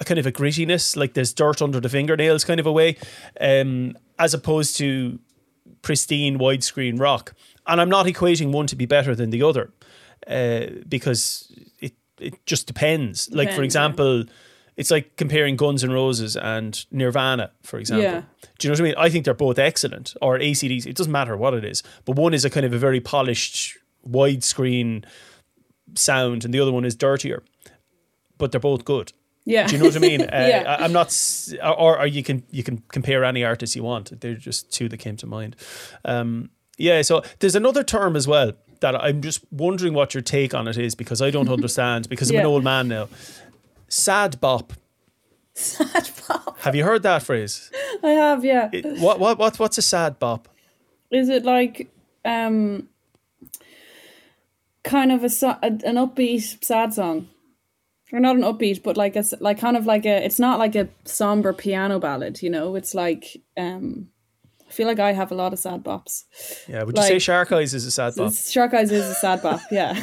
[0.00, 2.96] a kind of a grittiness, like there's dirt under the fingernails, kind of a way,
[3.40, 5.18] um, as opposed to
[5.82, 7.32] pristine widescreen rock.
[7.66, 9.70] And I'm not equating one to be better than the other,
[10.26, 13.28] uh, because it it just depends.
[13.30, 13.64] Like for Depends, yeah.
[13.64, 14.24] example,
[14.76, 18.04] it's like comparing Guns N' Roses and Nirvana, for example.
[18.04, 18.22] Yeah.
[18.58, 18.94] Do you know what I mean?
[18.98, 20.86] I think they're both excellent, or AC/DC.
[20.86, 23.76] It doesn't matter what it is, but one is a kind of a very polished
[24.08, 25.04] widescreen
[25.94, 27.42] sound, and the other one is dirtier.
[28.38, 29.12] But they're both good.
[29.44, 29.66] Yeah.
[29.66, 30.20] Do you know what I mean?
[30.32, 30.76] Uh, Yeah.
[30.78, 31.14] I, I'm not,
[31.62, 34.20] or, or you can you can compare any artist you want.
[34.20, 35.56] They're just two that came to mind.
[36.04, 37.02] Um, yeah.
[37.02, 40.76] So there's another term as well that I'm just wondering what your take on it
[40.78, 43.08] is because I don't understand because I'm an old man now.
[43.88, 44.72] Sad bop.
[45.54, 46.58] Sad bop.
[46.60, 47.70] Have you heard that phrase?
[48.02, 48.70] I have, yeah.
[48.72, 50.48] It- what what what what's a sad bop?
[51.10, 51.90] Is it like
[52.24, 52.88] um
[54.82, 57.28] kind of a, an upbeat sad song?
[58.12, 60.74] Or not an upbeat, but like a like kind of like a it's not like
[60.76, 62.74] a somber piano ballad, you know?
[62.76, 64.08] It's like um
[64.74, 66.24] feel like I have a lot of sad bops.
[66.68, 68.32] Yeah, would you say Shark Eyes is a sad bop?
[68.56, 69.94] Shark Eyes is a sad bop, yeah.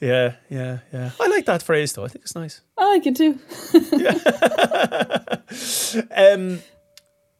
[0.00, 1.10] Yeah, yeah, yeah.
[1.20, 2.04] I like that phrase though.
[2.04, 2.60] I think it's nice.
[2.76, 3.38] I like it too.
[6.16, 6.60] Um,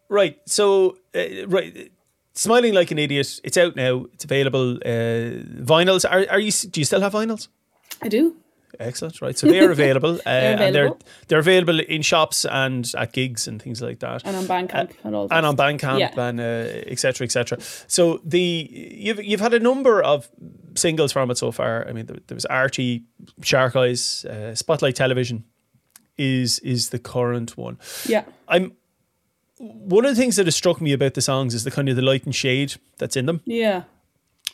[0.09, 0.39] right.
[0.47, 1.91] So, uh, right.
[2.35, 3.41] Smiling like an idiot.
[3.45, 4.07] It's out now.
[4.13, 4.77] It's available.
[4.77, 6.05] Uh, vinyls.
[6.05, 6.53] Are, are you?
[6.53, 7.49] Do you still have vinyls?
[8.03, 8.37] I do.
[8.81, 9.21] Excellent.
[9.21, 9.37] Right.
[9.39, 10.15] So they are available.
[10.27, 10.99] Uh, And they're available.
[11.29, 14.23] they're available in shops and at gigs and things like that.
[14.25, 15.37] And on Bandcamp and all that.
[15.37, 16.29] and on Bandcamp Yeah.
[16.29, 16.45] and uh,
[16.93, 17.59] et cetera, et cetera.
[17.87, 18.69] So the
[19.07, 20.29] you've you've had a number of
[20.75, 21.87] singles from it so far.
[21.89, 23.05] I mean, there, there was Archie,
[23.43, 25.45] Shark Eyes, uh, Spotlight Television
[26.19, 27.79] is is the current one.
[28.07, 28.25] Yeah.
[28.49, 28.73] I'm
[29.59, 31.97] one of the things that has struck me about the songs is the kind of
[31.97, 33.41] the light and shade that's in them.
[33.47, 33.83] Yeah.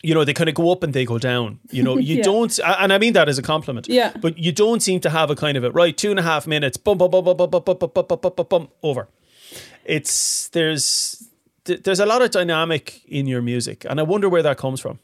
[0.03, 1.61] You know, they kind of go up and they go down.
[1.71, 2.23] You know, you Yeah.
[2.25, 3.87] don't, and I mean that as a compliment.
[3.89, 4.13] Yeah.
[4.21, 6.47] But you don't seem to have a kind of a right two and a half
[6.47, 6.77] minutes.
[6.77, 9.09] Bum bum bum bum bum bum bum bum bum bum bum bum over.
[9.85, 11.29] It's there's
[11.65, 14.99] there's a lot of dynamic in your music, and I wonder where that comes from.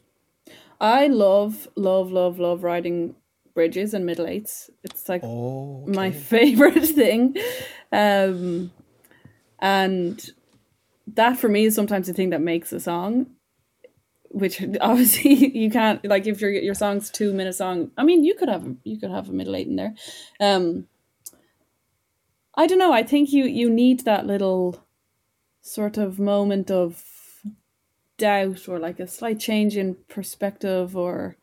[0.81, 3.15] I love, love, love, love riding
[3.53, 4.69] bridges and middle eights.
[4.83, 7.35] It's like Oh, my favorite thing.
[7.91, 8.71] Um,
[9.59, 10.29] and
[11.15, 13.27] that for me is sometimes the thing that makes a song.
[14.29, 17.91] Which obviously you can't like if your your song's two minute song.
[17.97, 19.95] I mean, you could have you could have a middle eight in there.
[20.39, 20.87] Um,
[22.55, 22.93] I don't know.
[22.93, 24.83] I think you you need that little
[25.61, 27.03] sort of moment of
[28.17, 31.37] doubt or like a slight change in perspective or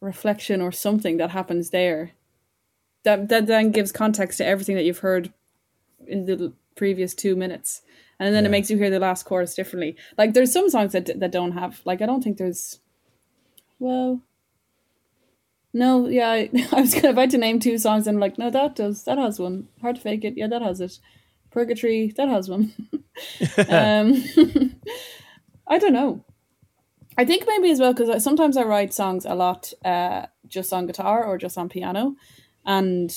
[0.00, 2.12] reflection or something that happens there
[3.04, 5.32] that that then gives context to everything that you've heard
[6.06, 7.82] in the previous two minutes
[8.18, 9.96] and then it makes you hear the last chorus differently.
[10.16, 12.80] Like there's some songs that that don't have like i don't think there's
[13.78, 14.20] well
[15.72, 18.76] no yeah i, I was about to name two songs and I'm like no that
[18.76, 19.68] does that has one.
[19.80, 20.34] Hard to fake it.
[20.36, 20.98] Yeah that has it.
[21.50, 22.72] Purgatory that has one.
[23.68, 24.24] Um
[25.68, 26.24] i don't know.
[27.16, 30.86] I think maybe as well because sometimes I write songs a lot uh, just on
[30.86, 32.16] guitar or just on piano,
[32.66, 33.14] and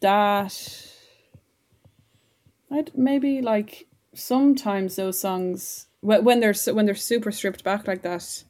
[0.00, 0.54] that
[2.70, 8.02] I'd maybe like sometimes those songs wh- when they're when they're super stripped back like
[8.02, 8.44] that,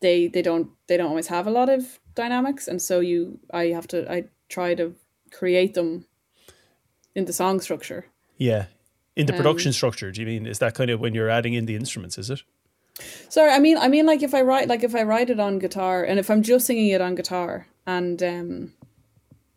[0.00, 3.66] they they don't they don't always have a lot of dynamics, and so you I
[3.66, 4.94] have to I try to
[5.32, 6.06] create them
[7.14, 8.06] in the song structure.
[8.36, 8.66] Yeah,
[9.16, 10.12] in the Um, production structure.
[10.12, 12.18] Do you mean is that kind of when you're adding in the instruments?
[12.18, 12.42] Is it?
[13.28, 15.58] Sorry, I mean, I mean, like if I write, like if I write it on
[15.58, 18.72] guitar, and if I'm just singing it on guitar, and um,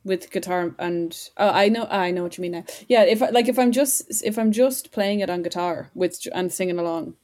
[0.03, 2.63] with guitar, and oh, I know, I know what you mean now.
[2.88, 6.51] Yeah, if like if I'm just if I'm just playing it on guitar with and
[6.51, 7.15] singing along,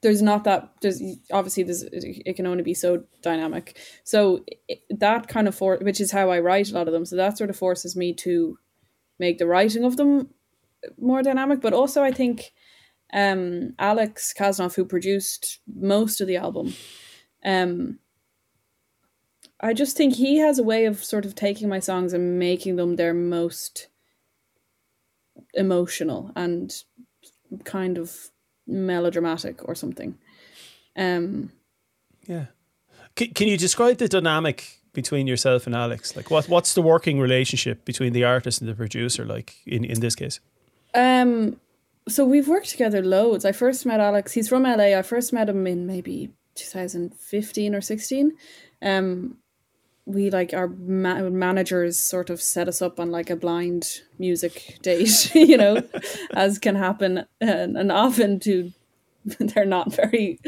[0.00, 0.72] there's not that.
[0.80, 3.78] There's obviously there's it can only be so dynamic.
[4.04, 7.04] So it, that kind of for which is how I write a lot of them.
[7.04, 8.58] So that sort of forces me to
[9.18, 10.30] make the writing of them
[10.98, 11.60] more dynamic.
[11.60, 12.52] But also, I think
[13.12, 16.74] um, Alex Casnoff, who produced most of the album,
[17.44, 17.98] um,
[19.60, 22.76] I just think he has a way of sort of taking my songs and making
[22.76, 23.88] them their most
[25.54, 26.72] emotional and
[27.64, 28.30] kind of
[28.66, 30.16] melodramatic or something.
[30.96, 31.52] Um,
[32.26, 32.46] Yeah.
[33.16, 36.14] Can, can you describe the dynamic between yourself and Alex?
[36.14, 39.24] Like, what what's the working relationship between the artist and the producer?
[39.24, 40.40] Like in in this case.
[40.94, 41.60] Um,
[42.08, 43.44] so we've worked together loads.
[43.44, 44.32] I first met Alex.
[44.32, 44.96] He's from LA.
[44.98, 48.32] I first met him in maybe 2015 or 16.
[48.82, 49.38] Um,
[50.08, 54.78] we like our ma- managers sort of set us up on like a blind music
[54.82, 55.82] date, you know,
[56.32, 58.72] as can happen, and, and often to
[59.38, 60.40] they're not very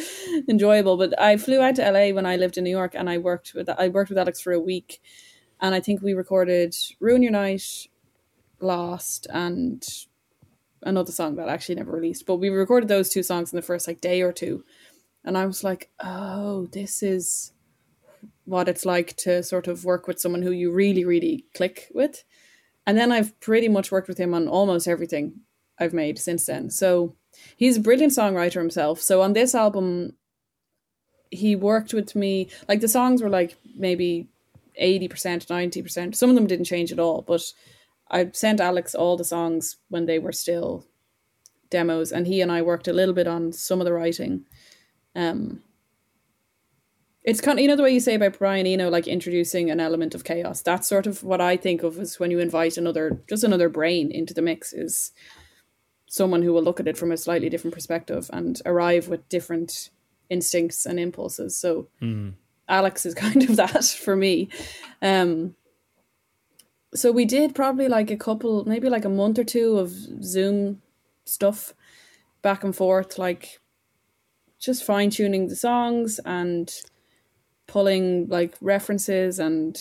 [0.49, 0.97] enjoyable.
[0.97, 3.53] But I flew out to LA when I lived in New York, and I worked
[3.55, 5.01] with I worked with Alex for a week,
[5.61, 7.89] and I think we recorded "Ruin Your Night,"
[8.61, 9.87] "Lost," and
[10.83, 12.25] another song that I actually never released.
[12.25, 14.65] But we recorded those two songs in the first like day or two,
[15.23, 17.53] and I was like, "Oh, this is
[18.51, 22.25] what it's like to sort of work with someone who you really, really click with."
[22.87, 25.41] And then I've pretty much worked with him on almost everything
[25.79, 26.71] I've made since then.
[26.71, 27.15] So
[27.57, 29.01] he's a brilliant songwriter himself.
[29.01, 30.17] So on this album,
[31.31, 32.49] he worked with me.
[32.69, 34.29] Like the songs were like maybe
[34.77, 36.17] eighty percent, ninety percent.
[36.17, 37.43] Some of them didn't change at all, but
[38.11, 40.85] I sent Alex all the songs when they were still
[41.71, 44.45] demos, and he and I worked a little bit on some of the writing.
[45.15, 45.63] Um,
[47.23, 49.81] it's kind of you know the way you say about Brian Eno, like introducing an
[49.81, 50.63] element of chaos.
[50.63, 54.11] That's sort of what I think of as when you invite another, just another brain
[54.11, 54.73] into the mix.
[54.73, 55.13] Is
[56.11, 59.91] someone who will look at it from a slightly different perspective and arrive with different
[60.29, 61.57] instincts and impulses.
[61.57, 61.89] So
[62.69, 64.49] Alex is kind of that for me.
[65.01, 65.55] Um,
[66.95, 69.91] so we did probably like a couple, maybe like a month or two of
[70.25, 70.83] Zoom
[71.25, 71.75] stuff
[72.43, 73.61] back and forth, like
[74.59, 76.75] just fine tuning the songs and
[77.71, 79.81] pulling like references and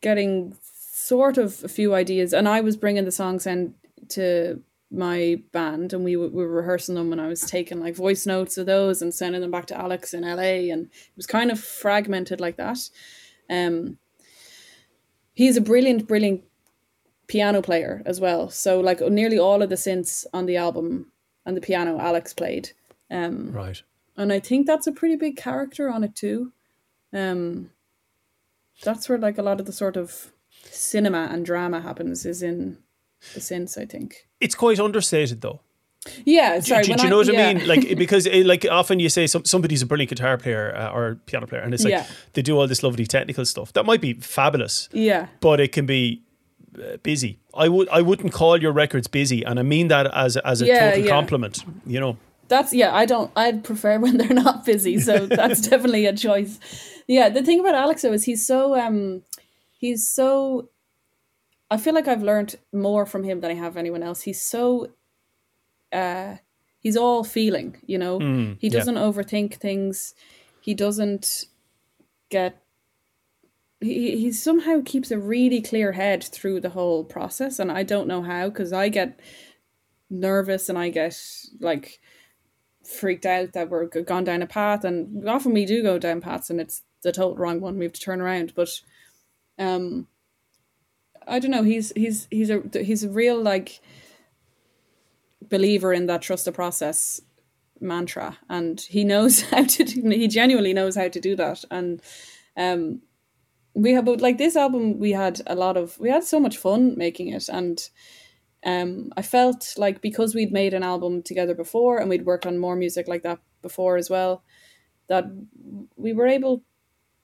[0.00, 2.32] getting sort of a few ideas.
[2.32, 3.74] And I was bringing the songs in
[4.10, 4.62] to
[4.92, 8.26] my band and we, w- we were rehearsing them and I was taking like voice
[8.26, 11.50] notes of those and sending them back to Alex in LA and it was kind
[11.50, 12.78] of fragmented like that.
[13.48, 13.98] Um,
[15.34, 16.44] he's a brilliant, brilliant
[17.26, 18.50] piano player as well.
[18.50, 21.10] So like nearly all of the synths on the album
[21.44, 22.70] and the piano Alex played.
[23.10, 23.82] Um, Right.
[24.20, 26.52] And I think that's a pretty big character on it too.
[27.12, 27.70] Um,
[28.84, 30.32] that's where like a lot of the sort of
[30.64, 32.78] cinema and drama happens is in
[33.34, 34.26] the sense I think.
[34.40, 35.60] It's quite understated though.
[36.24, 36.82] Yeah, sorry.
[36.82, 37.66] do, do when you know what I mean?
[37.68, 41.16] Like because it, like often you say some, somebody's a brilliant guitar player uh, or
[41.26, 42.06] piano player, and it's like Yeah.
[42.32, 45.84] they do all this lovely technical stuff that might be fabulous, yeah, but it can
[45.84, 46.22] be
[46.78, 47.38] uh, busy.
[47.52, 50.66] I would I wouldn't call your records busy, and I mean that as as a
[50.66, 51.10] Yeah, total yeah.
[51.10, 51.64] compliment.
[51.86, 52.16] You know,
[52.50, 52.94] that's yeah.
[52.94, 53.30] I don't.
[53.34, 54.98] I'd prefer when they're not busy.
[55.00, 56.58] So that's definitely a choice.
[57.06, 59.22] Yeah, the thing about Alex though is he's so um,
[59.78, 60.68] he's so.
[61.70, 64.22] I feel like I've learned more from him than I have anyone else.
[64.22, 64.88] He's so.
[65.92, 66.36] Uh,
[66.80, 67.76] he's all feeling.
[67.86, 68.70] You know, he Mm, yeah.
[68.70, 70.14] doesn't overthink things.
[70.60, 71.46] He doesn't
[72.28, 72.60] get.
[73.80, 78.06] He he somehow keeps a really clear head through the whole process, and I don't
[78.08, 79.18] know how because I get
[80.10, 81.16] nervous and I get
[81.60, 82.00] like
[82.90, 86.50] freaked out that we're gone down a path and often we do go down paths
[86.50, 88.68] and it's the total wrong one we have to turn around but
[89.58, 90.06] um
[91.26, 93.80] i don't know he's he's he's a he's a real like
[95.48, 97.20] believer in that trust the process
[97.80, 102.02] mantra and he knows how to do he genuinely knows how to do that and
[102.56, 103.00] um
[103.74, 106.56] we have but like this album we had a lot of we had so much
[106.56, 107.88] fun making it and
[108.64, 112.58] um, I felt like because we'd made an album together before and we'd worked on
[112.58, 114.42] more music like that before as well,
[115.08, 115.24] that
[115.96, 116.62] we were able,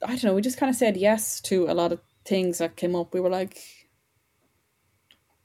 [0.03, 2.77] I don't know, we just kind of said yes to a lot of things that
[2.77, 3.13] came up.
[3.13, 3.59] We were like,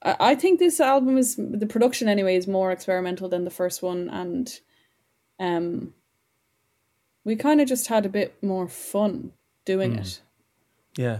[0.01, 3.84] I, I think this album is, the production anyway, is more experimental than the first
[3.84, 4.10] one.
[4.10, 4.51] And
[5.39, 5.93] um,
[7.25, 9.34] we kind of just had a bit more fun
[9.65, 10.21] doing it.
[10.97, 11.19] yeah.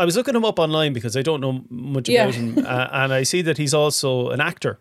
[0.00, 2.22] I was looking him up online because I don't know much Yeah.
[2.22, 4.78] about him, uh, and I see that he's also an actor.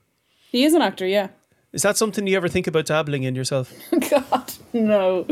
[0.51, 1.27] He is an actor, yeah.
[1.73, 3.71] Is that something you ever think about dabbling in yourself?
[4.10, 5.27] God, no,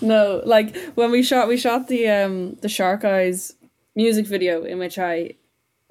[0.00, 0.42] no.
[0.44, 3.54] Like when we shot, we shot the um the Shark Eyes
[3.96, 5.34] music video in which I,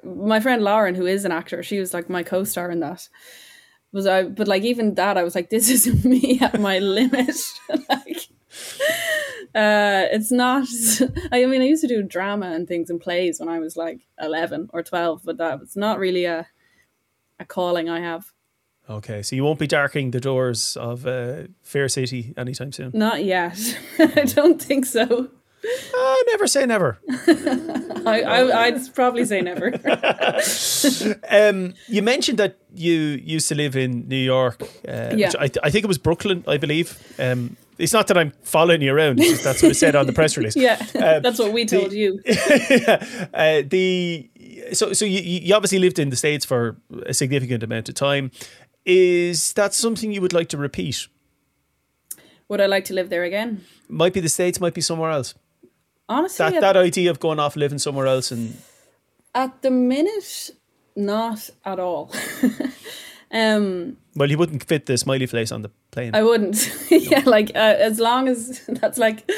[0.03, 3.09] my friend Lauren, who is an actor, she was like my co-star in that.
[3.91, 4.23] Was I?
[4.23, 7.35] But like even that, I was like, this is me at my limit.
[7.89, 8.21] like,
[9.55, 10.67] uh, it's not.
[11.31, 13.99] I mean, I used to do drama and things and plays when I was like
[14.19, 16.47] eleven or twelve, but that was not really a
[17.39, 18.31] a calling I have.
[18.89, 22.91] Okay, so you won't be darkening the doors of uh, Fair City anytime soon.
[22.93, 23.57] Not yet.
[23.99, 25.29] I don't think so.
[25.95, 26.97] Uh, never say never.
[28.07, 29.71] I, I I'd probably say never.
[31.29, 34.61] Um, you mentioned that you used to live in New York.
[34.87, 35.31] Uh, Yeah.
[35.39, 36.97] I, I think it was Brooklyn, I believe.
[37.19, 39.17] Um, it's not that I'm following you around.
[39.19, 40.55] Just that's what it said on the press release.
[40.67, 42.19] yeah, Um, that's what we told the- you.
[43.33, 44.29] uh, the
[44.73, 48.31] so so you, you obviously lived in the states for a significant amount of time.
[48.85, 51.07] Is that something you would like to repeat?
[52.47, 53.63] Would I like to live there again?
[53.87, 55.35] Might be the states, might be somewhere else.
[56.09, 58.57] Honestly, That at, that idea of going off living somewhere else and
[59.33, 60.49] at the minute,
[60.95, 62.11] not at all.
[63.31, 66.13] um, well, you wouldn't fit the smiley face on the plane.
[66.13, 66.69] I wouldn't.
[66.91, 69.29] yeah, like uh, as long as that's like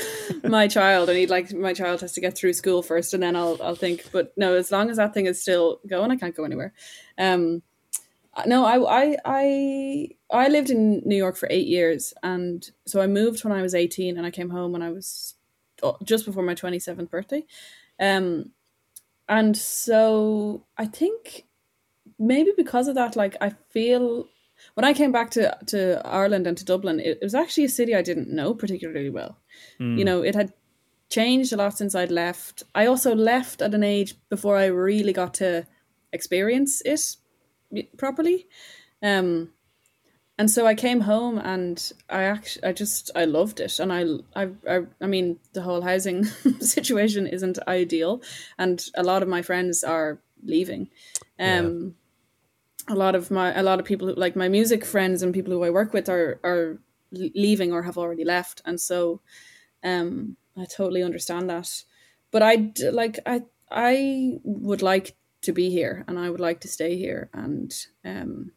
[0.44, 3.36] my child, I need like my child has to get through school first, and then
[3.36, 4.12] I'll I'll think.
[4.12, 6.74] But no, as long as that thing is still going, I can't go anywhere.
[7.20, 7.62] Um,
[8.48, 13.06] no, I I I I lived in New York for eight years, and so I
[13.06, 15.36] moved when I was eighteen, and I came home when I was
[15.84, 17.46] oh, just before my twenty seventh birthday.
[18.00, 18.52] Um,
[19.30, 21.46] and so I think
[22.20, 24.28] maybe because of that, like I feel
[24.76, 27.70] when I came back to to Ireland and to Dublin, it, it was actually a
[27.70, 29.38] city I didn't know particularly well.
[29.98, 30.54] You know, it had
[31.10, 32.64] changed a lot since I'd left.
[32.74, 35.68] I also left at an age before I really got to
[36.12, 37.18] experience it
[37.98, 38.48] properly.
[39.02, 39.50] Um,
[40.40, 43.80] and so I came home and I actually, I just, I loved it.
[43.80, 46.26] And I, I, I, I mean, the whole housing
[46.60, 48.22] situation isn't ideal.
[48.58, 50.90] And a lot of my friends are leaving.
[51.40, 51.96] Um,
[52.88, 55.54] a lot of my, a lot of people who, like my music friends and people
[55.54, 56.80] who I work with are, are
[57.12, 58.62] leaving or have already left.
[58.66, 59.22] And so,
[59.84, 61.84] um, I totally understand that.
[62.32, 66.68] But I, like, I, I would like to be here and I would like to
[66.68, 67.74] stay here and
[68.04, 68.52] um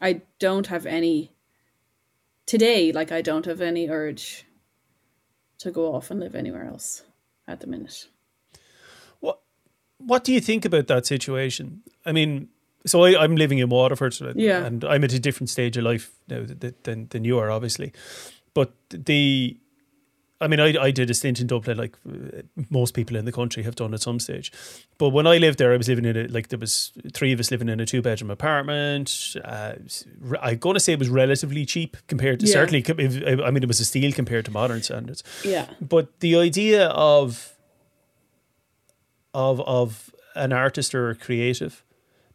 [0.00, 1.32] I don't have any
[2.46, 4.46] today like I don't have any urge
[5.58, 7.02] to go off and live anywhere else
[7.48, 8.08] at the minute.
[9.20, 9.40] What
[9.98, 11.82] What do you think about that situation?
[12.06, 12.48] I mean,
[12.88, 14.64] so I, I'm living in Waterford, so- Yeah.
[14.66, 17.50] and I'm at a different stage of life now th- th- than than you are,
[17.50, 17.92] obviously.
[18.54, 19.56] But the,
[20.40, 23.32] I mean, I I did a stint in Dublin, like uh, most people in the
[23.32, 24.50] country have done at some stage.
[24.98, 27.40] But when I lived there, I was living in a like there was three of
[27.40, 29.36] us living in a two bedroom apartment.
[29.44, 29.72] Uh,
[30.42, 32.52] I'm going to say it was relatively cheap compared to Yeah.
[32.52, 32.84] certainly.
[33.44, 35.22] I mean, it was a steal compared to modern standards.
[35.44, 35.66] Yeah.
[35.80, 37.54] But the idea of
[39.34, 41.84] of of an artist or a creative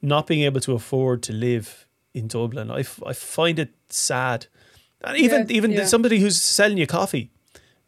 [0.03, 4.45] not being able to afford to live in Dublin, I, f- I find it sad.
[5.03, 5.85] And even Yeah, even yeah.
[5.85, 7.31] somebody who's selling you coffee,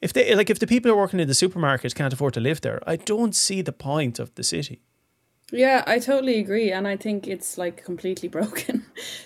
[0.01, 2.39] if they like if the people who are working in the supermarkets can't afford to
[2.39, 4.79] live there, I don't see the point of the city.
[5.51, 8.83] Yeah, I totally agree, and I think it's like completely broken,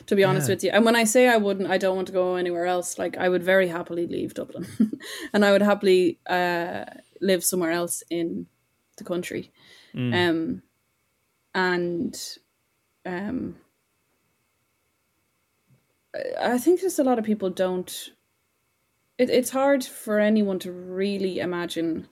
[0.07, 0.55] to be honest Yeah.
[0.55, 0.71] with you.
[0.73, 2.99] And when I say I wouldn't, I don't want to go anywhere else.
[2.99, 4.65] Like I would very happily leave Dublin,
[5.33, 6.83] and I would happily uh,
[7.21, 8.47] live somewhere else in
[8.97, 9.51] the country.
[9.95, 10.61] Um,
[11.55, 12.15] and
[13.05, 13.55] um,
[16.41, 18.09] I- think just a lot of people don't.
[19.17, 22.07] It, it's hard for anyone to really imagine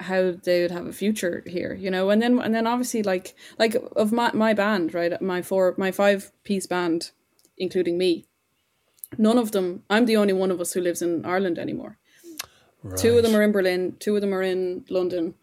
[0.00, 3.34] how they would have a future here, you know, and then and then obviously like
[3.58, 7.10] like of my my band, right, my four my five piece band,
[7.56, 8.26] including me,
[9.16, 9.82] none of them.
[9.90, 11.98] I'm the only one of us who lives in Ireland anymore.
[12.96, 15.34] Two of them are in Berlin, two of them are in London,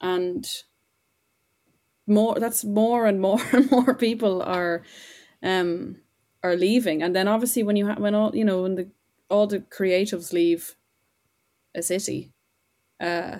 [0.00, 0.46] and
[2.06, 2.34] more.
[2.40, 4.82] That's more and more and more people are,
[5.42, 5.96] um,
[6.42, 8.88] are leaving, and then obviously when you ha- when all you know when the
[9.28, 10.76] all the creatives leave,
[11.74, 12.32] a city,
[13.00, 13.38] uh,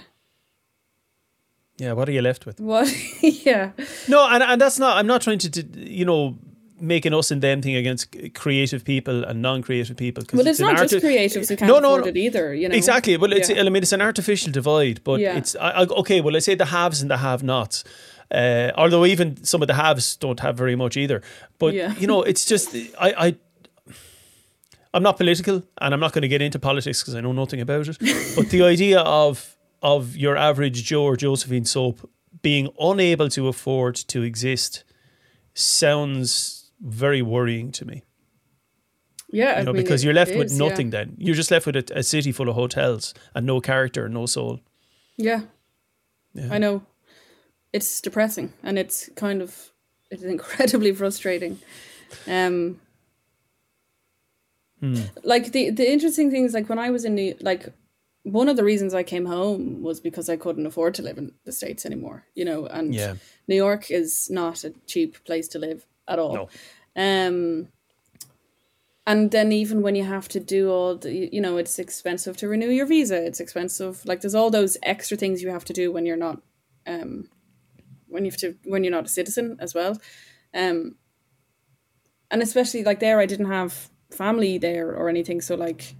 [1.78, 2.58] Yeah, what are you left with?
[2.60, 2.88] what?
[3.22, 3.70] yeah,
[4.08, 4.96] No, and and that's not.
[4.96, 6.36] I'm not trying to, d- you know,
[6.80, 10.24] make an us and them thing against creative people and non-creative people.
[10.32, 12.08] but it's, an not just arti- creatives who can't No, no, afford no.
[12.10, 12.54] it either.
[12.54, 13.16] You know Exactly.
[13.16, 13.60] Well, it's Yeah.
[13.62, 15.36] I mean it's an artificial divide, but Yeah.
[15.38, 16.20] it's I, I, okay.
[16.20, 17.84] Well, I say the haves and the have-nots.
[18.30, 21.22] Uh, although even some of the haves don't have very much either.
[21.58, 21.94] But Yeah.
[21.96, 23.36] you know, it's just I, I
[24.94, 27.60] I'm not political, and I'm not going to get into politics because I know nothing
[27.60, 27.98] about it.
[28.36, 32.08] but the idea of of your average Joe or Josephine soap
[32.42, 34.84] being unable to afford to exist
[35.54, 38.02] sounds very worrying to me
[39.30, 40.68] yeah, you know, I mean, because you're left it with is, yeah.
[40.68, 40.90] nothing.
[40.90, 44.14] Then you're just left with a, a city full of hotels and no character, and
[44.14, 44.60] no soul.
[45.16, 45.42] Yeah.
[46.34, 46.48] Yeah.
[46.52, 46.82] I know.
[47.76, 49.50] It's depressing and it's kind of
[50.12, 51.54] it's incredibly frustrating.
[52.26, 52.80] Um
[54.80, 55.04] Hmm.
[55.24, 57.62] like the the interesting thing is like when I was in New like
[58.24, 61.32] one of the reasons I came home was because I couldn't afford to live in
[61.46, 63.14] the States anymore, you know, and Yeah.
[63.48, 66.34] New York is not a cheap place to live at all.
[66.34, 66.48] No.
[67.06, 67.68] Um
[69.06, 72.48] and then even when you have to do all the you know it's expensive to
[72.48, 75.92] renew your visa it's expensive like there's all those extra things you have to do
[75.92, 76.38] when you're not
[76.86, 77.28] um
[78.08, 79.98] when you have to when you're not a citizen as well.
[80.54, 80.96] Um
[82.30, 85.94] and especially like there I didn't have family there or anything so like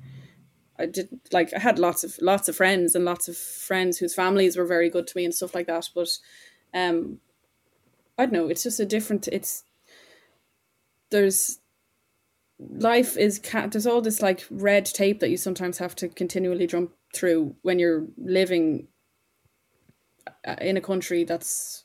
[0.79, 4.15] I did like I had lots of lots of friends and lots of friends whose
[4.15, 6.09] families were very good to me and stuff like that but
[6.75, 7.19] um
[8.19, 9.65] I don't know it's just a different it's
[11.11, 11.61] there's
[12.59, 16.67] life is ca- there's all this like red tape that you sometimes have to continually
[16.67, 18.89] jump through when you're living
[20.47, 21.85] uh, in a country that's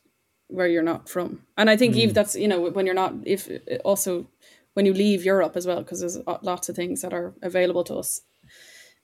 [0.51, 1.41] where you're not from.
[1.57, 3.49] And i think even that's you know when you're not if
[3.83, 4.27] also
[4.73, 7.95] when you leave europe as well because there's lots of things that are available to
[7.95, 8.21] us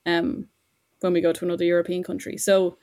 [0.05, 0.47] um
[1.01, 2.37] when we go to another european country.
[2.37, 2.77] So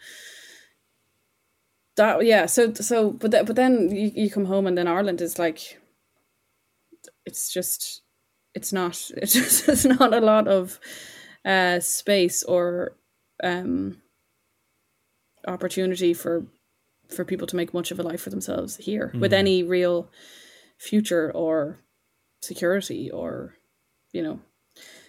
[1.97, 5.21] that yeah so so but th- but then you, you come home and then ireland
[5.21, 5.81] is like
[7.25, 8.03] it's just
[8.55, 10.81] it's not it's just it's not a lot of
[11.45, 12.97] uh space or
[13.43, 14.01] um
[15.47, 16.47] opportunity for
[17.09, 20.09] for people to make much of a life for themselves here with any real
[20.79, 21.79] future or
[22.41, 23.55] security or
[24.13, 24.41] you know.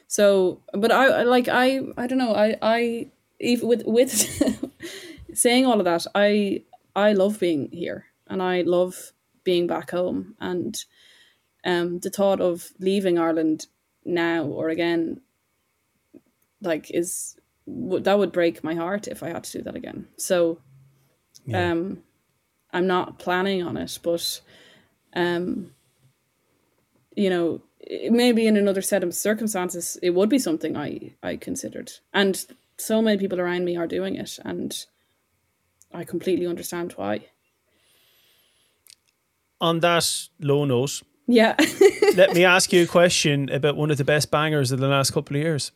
[0.07, 2.33] So but i I- like i i don't know.
[2.35, 4.11] I i even with with
[5.33, 6.63] saying all of that i
[6.95, 9.11] i love being here and i love
[9.43, 10.35] being back home.
[10.39, 10.75] And
[11.65, 13.67] um the thought of leaving ireland
[14.05, 15.19] now or again
[16.61, 17.35] like is
[17.67, 20.07] w- that would break my heart if i had to do that again.
[20.17, 20.59] So
[21.53, 22.01] um
[22.73, 24.41] i'm not planning on it but
[25.15, 25.71] um
[27.15, 27.61] you know
[28.09, 32.45] maybe in another set of circumstances it would be something i i considered and
[32.77, 34.85] so many people around me are doing it and
[35.93, 37.21] i completely understand why
[39.61, 41.55] on that low note, Yeah.
[42.15, 45.11] let me ask you a question about one of the best bangers of the last
[45.11, 45.71] couple of years.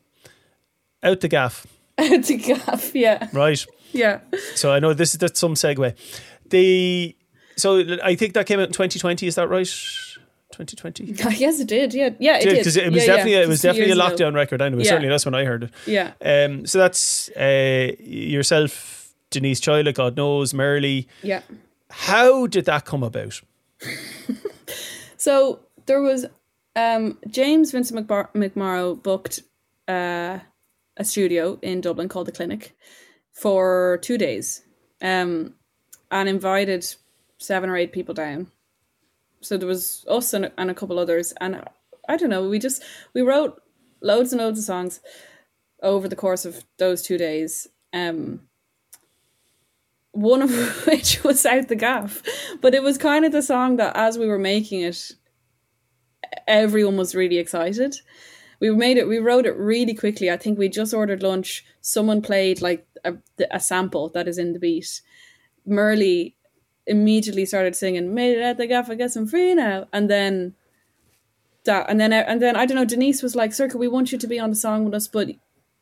[1.02, 1.66] Out the gaff,
[2.24, 2.96] to gaff.
[2.96, 3.28] Yeah.
[3.34, 3.66] right?
[3.92, 4.20] Yeah.
[4.56, 5.96] So I know this is that's some segue.
[6.50, 7.16] The
[7.56, 9.28] so I think that came out in 2020.
[9.28, 9.66] Is that right?
[10.52, 11.38] 2020.
[11.38, 11.94] Yes, it did.
[11.94, 12.10] Yeah.
[12.20, 12.58] Yeah, it did.
[12.58, 13.16] Because it was Yeah, yeah.
[13.18, 14.16] definitely it was definitely a years ago.
[14.32, 14.60] lockdown record.
[14.60, 14.78] Know.
[14.78, 14.84] Yeah.
[14.84, 15.72] Certainly that's when I heard it.
[15.86, 16.12] Yeah.
[16.24, 21.06] Um, so that's uh, yourself, Denise Chaila, God knows, MuRli.
[21.22, 21.42] Yeah.
[21.90, 23.42] How did that come about?
[25.18, 26.26] So there was
[26.78, 29.42] um, James Vincent McMorrow booked
[29.88, 30.40] uh,
[31.00, 32.76] a studio in Dublin called the Clinic
[33.32, 34.64] for two days,
[35.02, 35.56] um,
[36.12, 36.86] and invited
[37.38, 38.52] seven or eight people down.
[39.42, 41.64] So there was us and, and a couple others, and
[42.08, 42.48] I don't know.
[42.48, 42.84] We just
[43.14, 43.62] we wrote
[44.02, 45.00] loads and loads of songs
[45.82, 47.68] over the course of those two days.
[47.94, 48.42] Um,
[50.12, 50.52] one of
[50.88, 52.22] which was Out the Gaff.
[52.62, 55.14] But it was kind of the song that as we were making it,
[56.48, 57.96] everyone was really excited.
[58.60, 60.30] We made it, we wrote it really quickly.
[60.30, 61.66] I think we just ordered lunch.
[61.82, 63.14] Someone played like a,
[63.52, 65.02] a sample that is in the beat.
[65.68, 66.34] MuRli
[66.88, 69.88] immediately started singing, Made it at the gaff, I guess I'm free now.
[69.94, 70.56] And then
[71.66, 74.18] that, and then, and then I don't know, Denise was like, Sorcha, we want you
[74.18, 75.30] to be on the song with us, but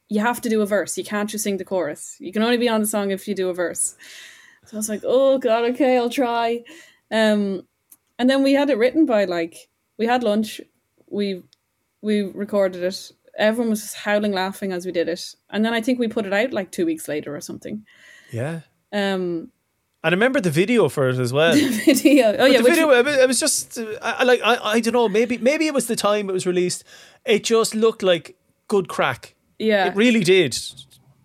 [0.10, 0.98] you have to do a verse.
[0.98, 2.16] You can't just sing the chorus.
[2.20, 3.96] You can only be on the song if you do a verse.
[4.66, 6.64] So I was like, oh god, okay, I'll try.
[7.12, 7.66] Um,
[8.20, 10.62] and then we had it written by like we had lunch,
[11.10, 11.44] we
[12.02, 13.12] we recorded it.
[13.38, 16.26] Everyone was just howling laughing as we did it, and then I think we put
[16.26, 17.86] it out like two weeks later or something.
[18.32, 18.62] Yeah.
[18.92, 19.52] Um,
[20.04, 21.54] And I remember the video for it as well.
[21.86, 22.36] video.
[22.40, 25.10] Oh yeah, the video, it was- it was just, I, like, I, I don't know,
[25.10, 26.84] maybe, maybe it was the time it was released.
[27.26, 28.36] It just looked like
[28.68, 29.36] good crack.
[29.60, 29.88] yeah.
[29.88, 30.58] It really did.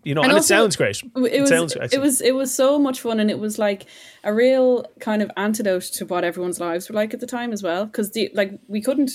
[0.05, 1.01] You know, and, And it sounds great.
[1.15, 3.85] it was sounds it was it was so much fun and it was like
[4.25, 7.63] a real kind of antidote to what everyone's lives were like at the time as
[7.63, 9.13] well because the like we couldn't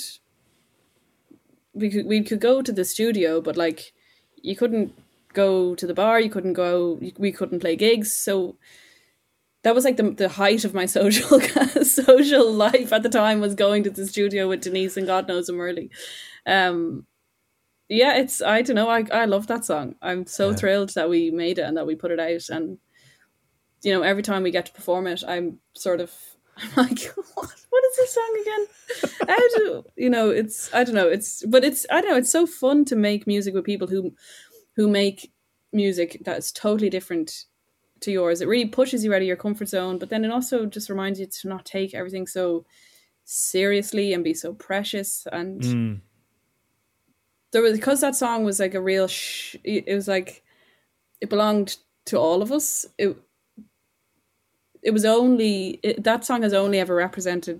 [1.78, 3.94] we could we could go to the studio but like
[4.42, 4.94] you couldn't
[5.34, 8.56] go to the bar you couldn't go we couldn't play gigs so
[9.68, 11.40] that was like the the height of my social
[11.84, 15.50] social life at the time was going to the studio with Denise and God knows
[15.50, 15.90] and MuRli.
[16.46, 17.06] Um,
[17.90, 18.90] yeah, it's I don't know.
[18.90, 19.96] I I love that song.
[20.02, 22.50] I'm so thrilled that we made it and that we put it out.
[22.50, 22.78] And
[23.84, 26.14] you know, every time we get to perform it, I'm sort of
[26.58, 27.00] I'm like,
[27.34, 27.54] what?
[27.70, 29.28] What is this song again?
[29.30, 30.30] How do you know?
[30.30, 31.08] It's I don't know.
[31.08, 32.18] It's but it's I don't know.
[32.18, 34.14] It's so fun to make music with people who
[34.76, 35.32] who make
[35.74, 37.46] music that's totally different
[38.02, 38.42] to yours.
[38.42, 41.20] It really pushes you out of your comfort zone, but then it also just reminds
[41.20, 42.66] you to not take everything so
[43.26, 46.00] seriously and be so precious and Mm.
[47.52, 50.44] there was because that song was like a real sh- it was like
[51.20, 53.18] it belonged to all of us it
[54.88, 57.60] it was only it, that song has only ever represented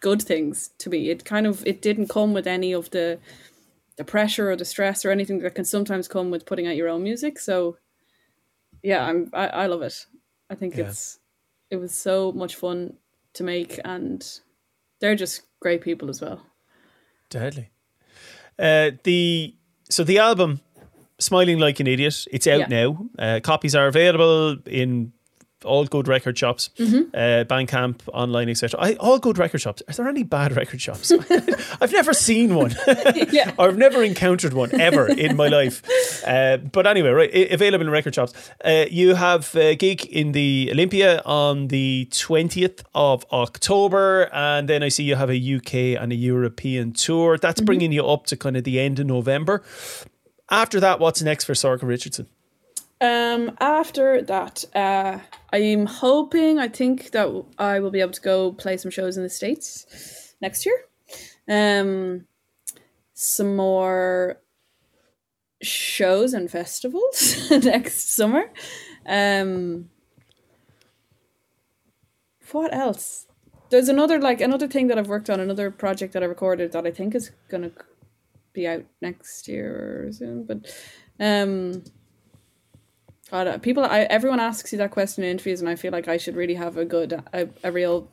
[0.00, 3.18] good things to me it kind of it didn't come with any of the
[3.96, 6.88] the pressure or the stress or anything that can sometimes come with putting out your
[6.88, 7.76] own music so
[8.82, 10.06] yeah i'm i, I love it
[10.50, 10.88] i think Yeah.
[10.88, 11.18] it's
[11.70, 12.94] it was so much fun
[13.34, 14.22] to make and
[15.00, 16.40] they're just great people as well
[17.30, 17.68] Deadly.
[18.58, 19.54] Uh, the
[19.90, 20.60] so the album
[21.18, 22.66] "Smiling Like an Idiot" it's out Yeah.
[22.68, 22.88] now.
[23.18, 25.12] Uh, copies are available in
[25.64, 27.14] all good record shops, Mm-hmm.
[27.14, 28.94] uh, Bandcamp, online, etc.
[29.00, 29.82] All good record shops.
[29.88, 31.10] Are there any bad record shops?
[31.80, 32.74] I've never seen one,
[33.32, 35.82] yeah or I've never encountered one ever in my life.
[36.28, 38.34] Uh, but anyway, right, available in record shops.
[38.62, 44.82] Uh, you have a gig in the Olympia on the twentieth of October, and then
[44.82, 47.38] I see you have a UK and a European tour.
[47.38, 49.62] That's bringing you up to kind of the end of November.
[50.50, 52.26] After that, what's next for Sorcha Richardson?
[53.00, 55.20] Um, after that, uh,
[55.52, 59.22] I'm hoping, I think that I will be able to go play some shows in
[59.22, 60.84] the States next year.
[61.48, 62.26] Um,
[63.14, 64.40] some more
[65.62, 68.50] shows and festivals next summer.
[69.06, 69.90] Um,
[72.52, 73.26] what else?
[73.70, 76.86] There's another like another thing that I've worked on, another project that I recorded that
[76.86, 77.70] I think is gonna
[78.52, 80.44] be out next year or soon.
[80.44, 80.72] But
[81.20, 81.84] um,
[83.30, 86.16] God, people, I, everyone asks you that question in interviews, and I feel like I
[86.16, 88.08] should really have a good, a, a real,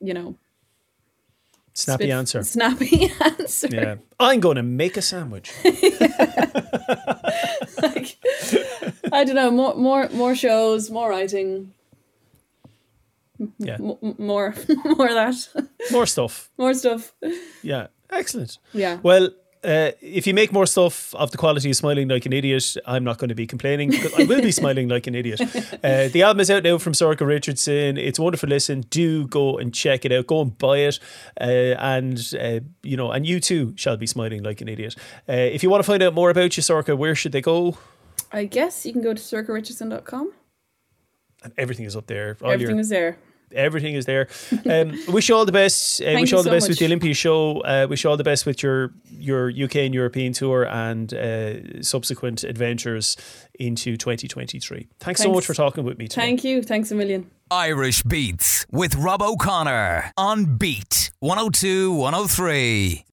[0.00, 0.36] you know,
[1.76, 2.42] Snappy spit- answer.
[2.44, 3.66] snappy answer.
[3.70, 5.52] Yeah, I'm going to make a sandwich.
[7.82, 8.16] like,
[9.12, 11.72] I don't know, more, more, more shows, more writing,
[13.58, 16.48] Yeah, m- m- more, more of that, more stuff.
[16.56, 17.12] more stuff.
[17.62, 18.58] Yeah, excellent.
[18.72, 18.98] Yeah.
[19.02, 19.30] Well,
[19.64, 23.02] uh, if you make more stuff of the quality of Smiling Like an Idiot, I'm
[23.04, 25.40] not going to be complaining because I will be smiling like an idiot.
[25.82, 27.96] Uh, the album is out now from Sorcha Richardson.
[27.96, 28.82] It's a wonderful listen.
[28.90, 30.26] Do go and check it out.
[30.26, 30.98] Go and buy it.
[31.40, 31.44] Uh,
[31.78, 34.94] and, uh, you know, and you too shall be smiling like an idiot.
[35.28, 37.76] Uh, if you want to find out more about you, Sorcha, where should they go?
[38.32, 40.32] I guess you can go to sorcharichardson.com.
[41.42, 42.36] And everything is up there.
[42.42, 43.18] All Everything your- is there.
[43.54, 44.28] Everything is there.
[44.68, 46.00] Um, wish you all the best.
[46.00, 46.84] Uh, Thank wish you you all the so best with the.
[46.86, 47.60] Olympia show.
[47.60, 51.82] Uh, wish you all the best with your your UK and European tour and uh,
[51.82, 53.16] subsequent adventures
[53.58, 54.88] into 2023.
[55.00, 56.22] Thanks, so much for talking with me today.
[56.22, 56.62] Thank you.
[56.62, 57.30] Thanks a million.
[57.50, 63.04] Irish Beats with Rob O'Connor on Beat 102 103.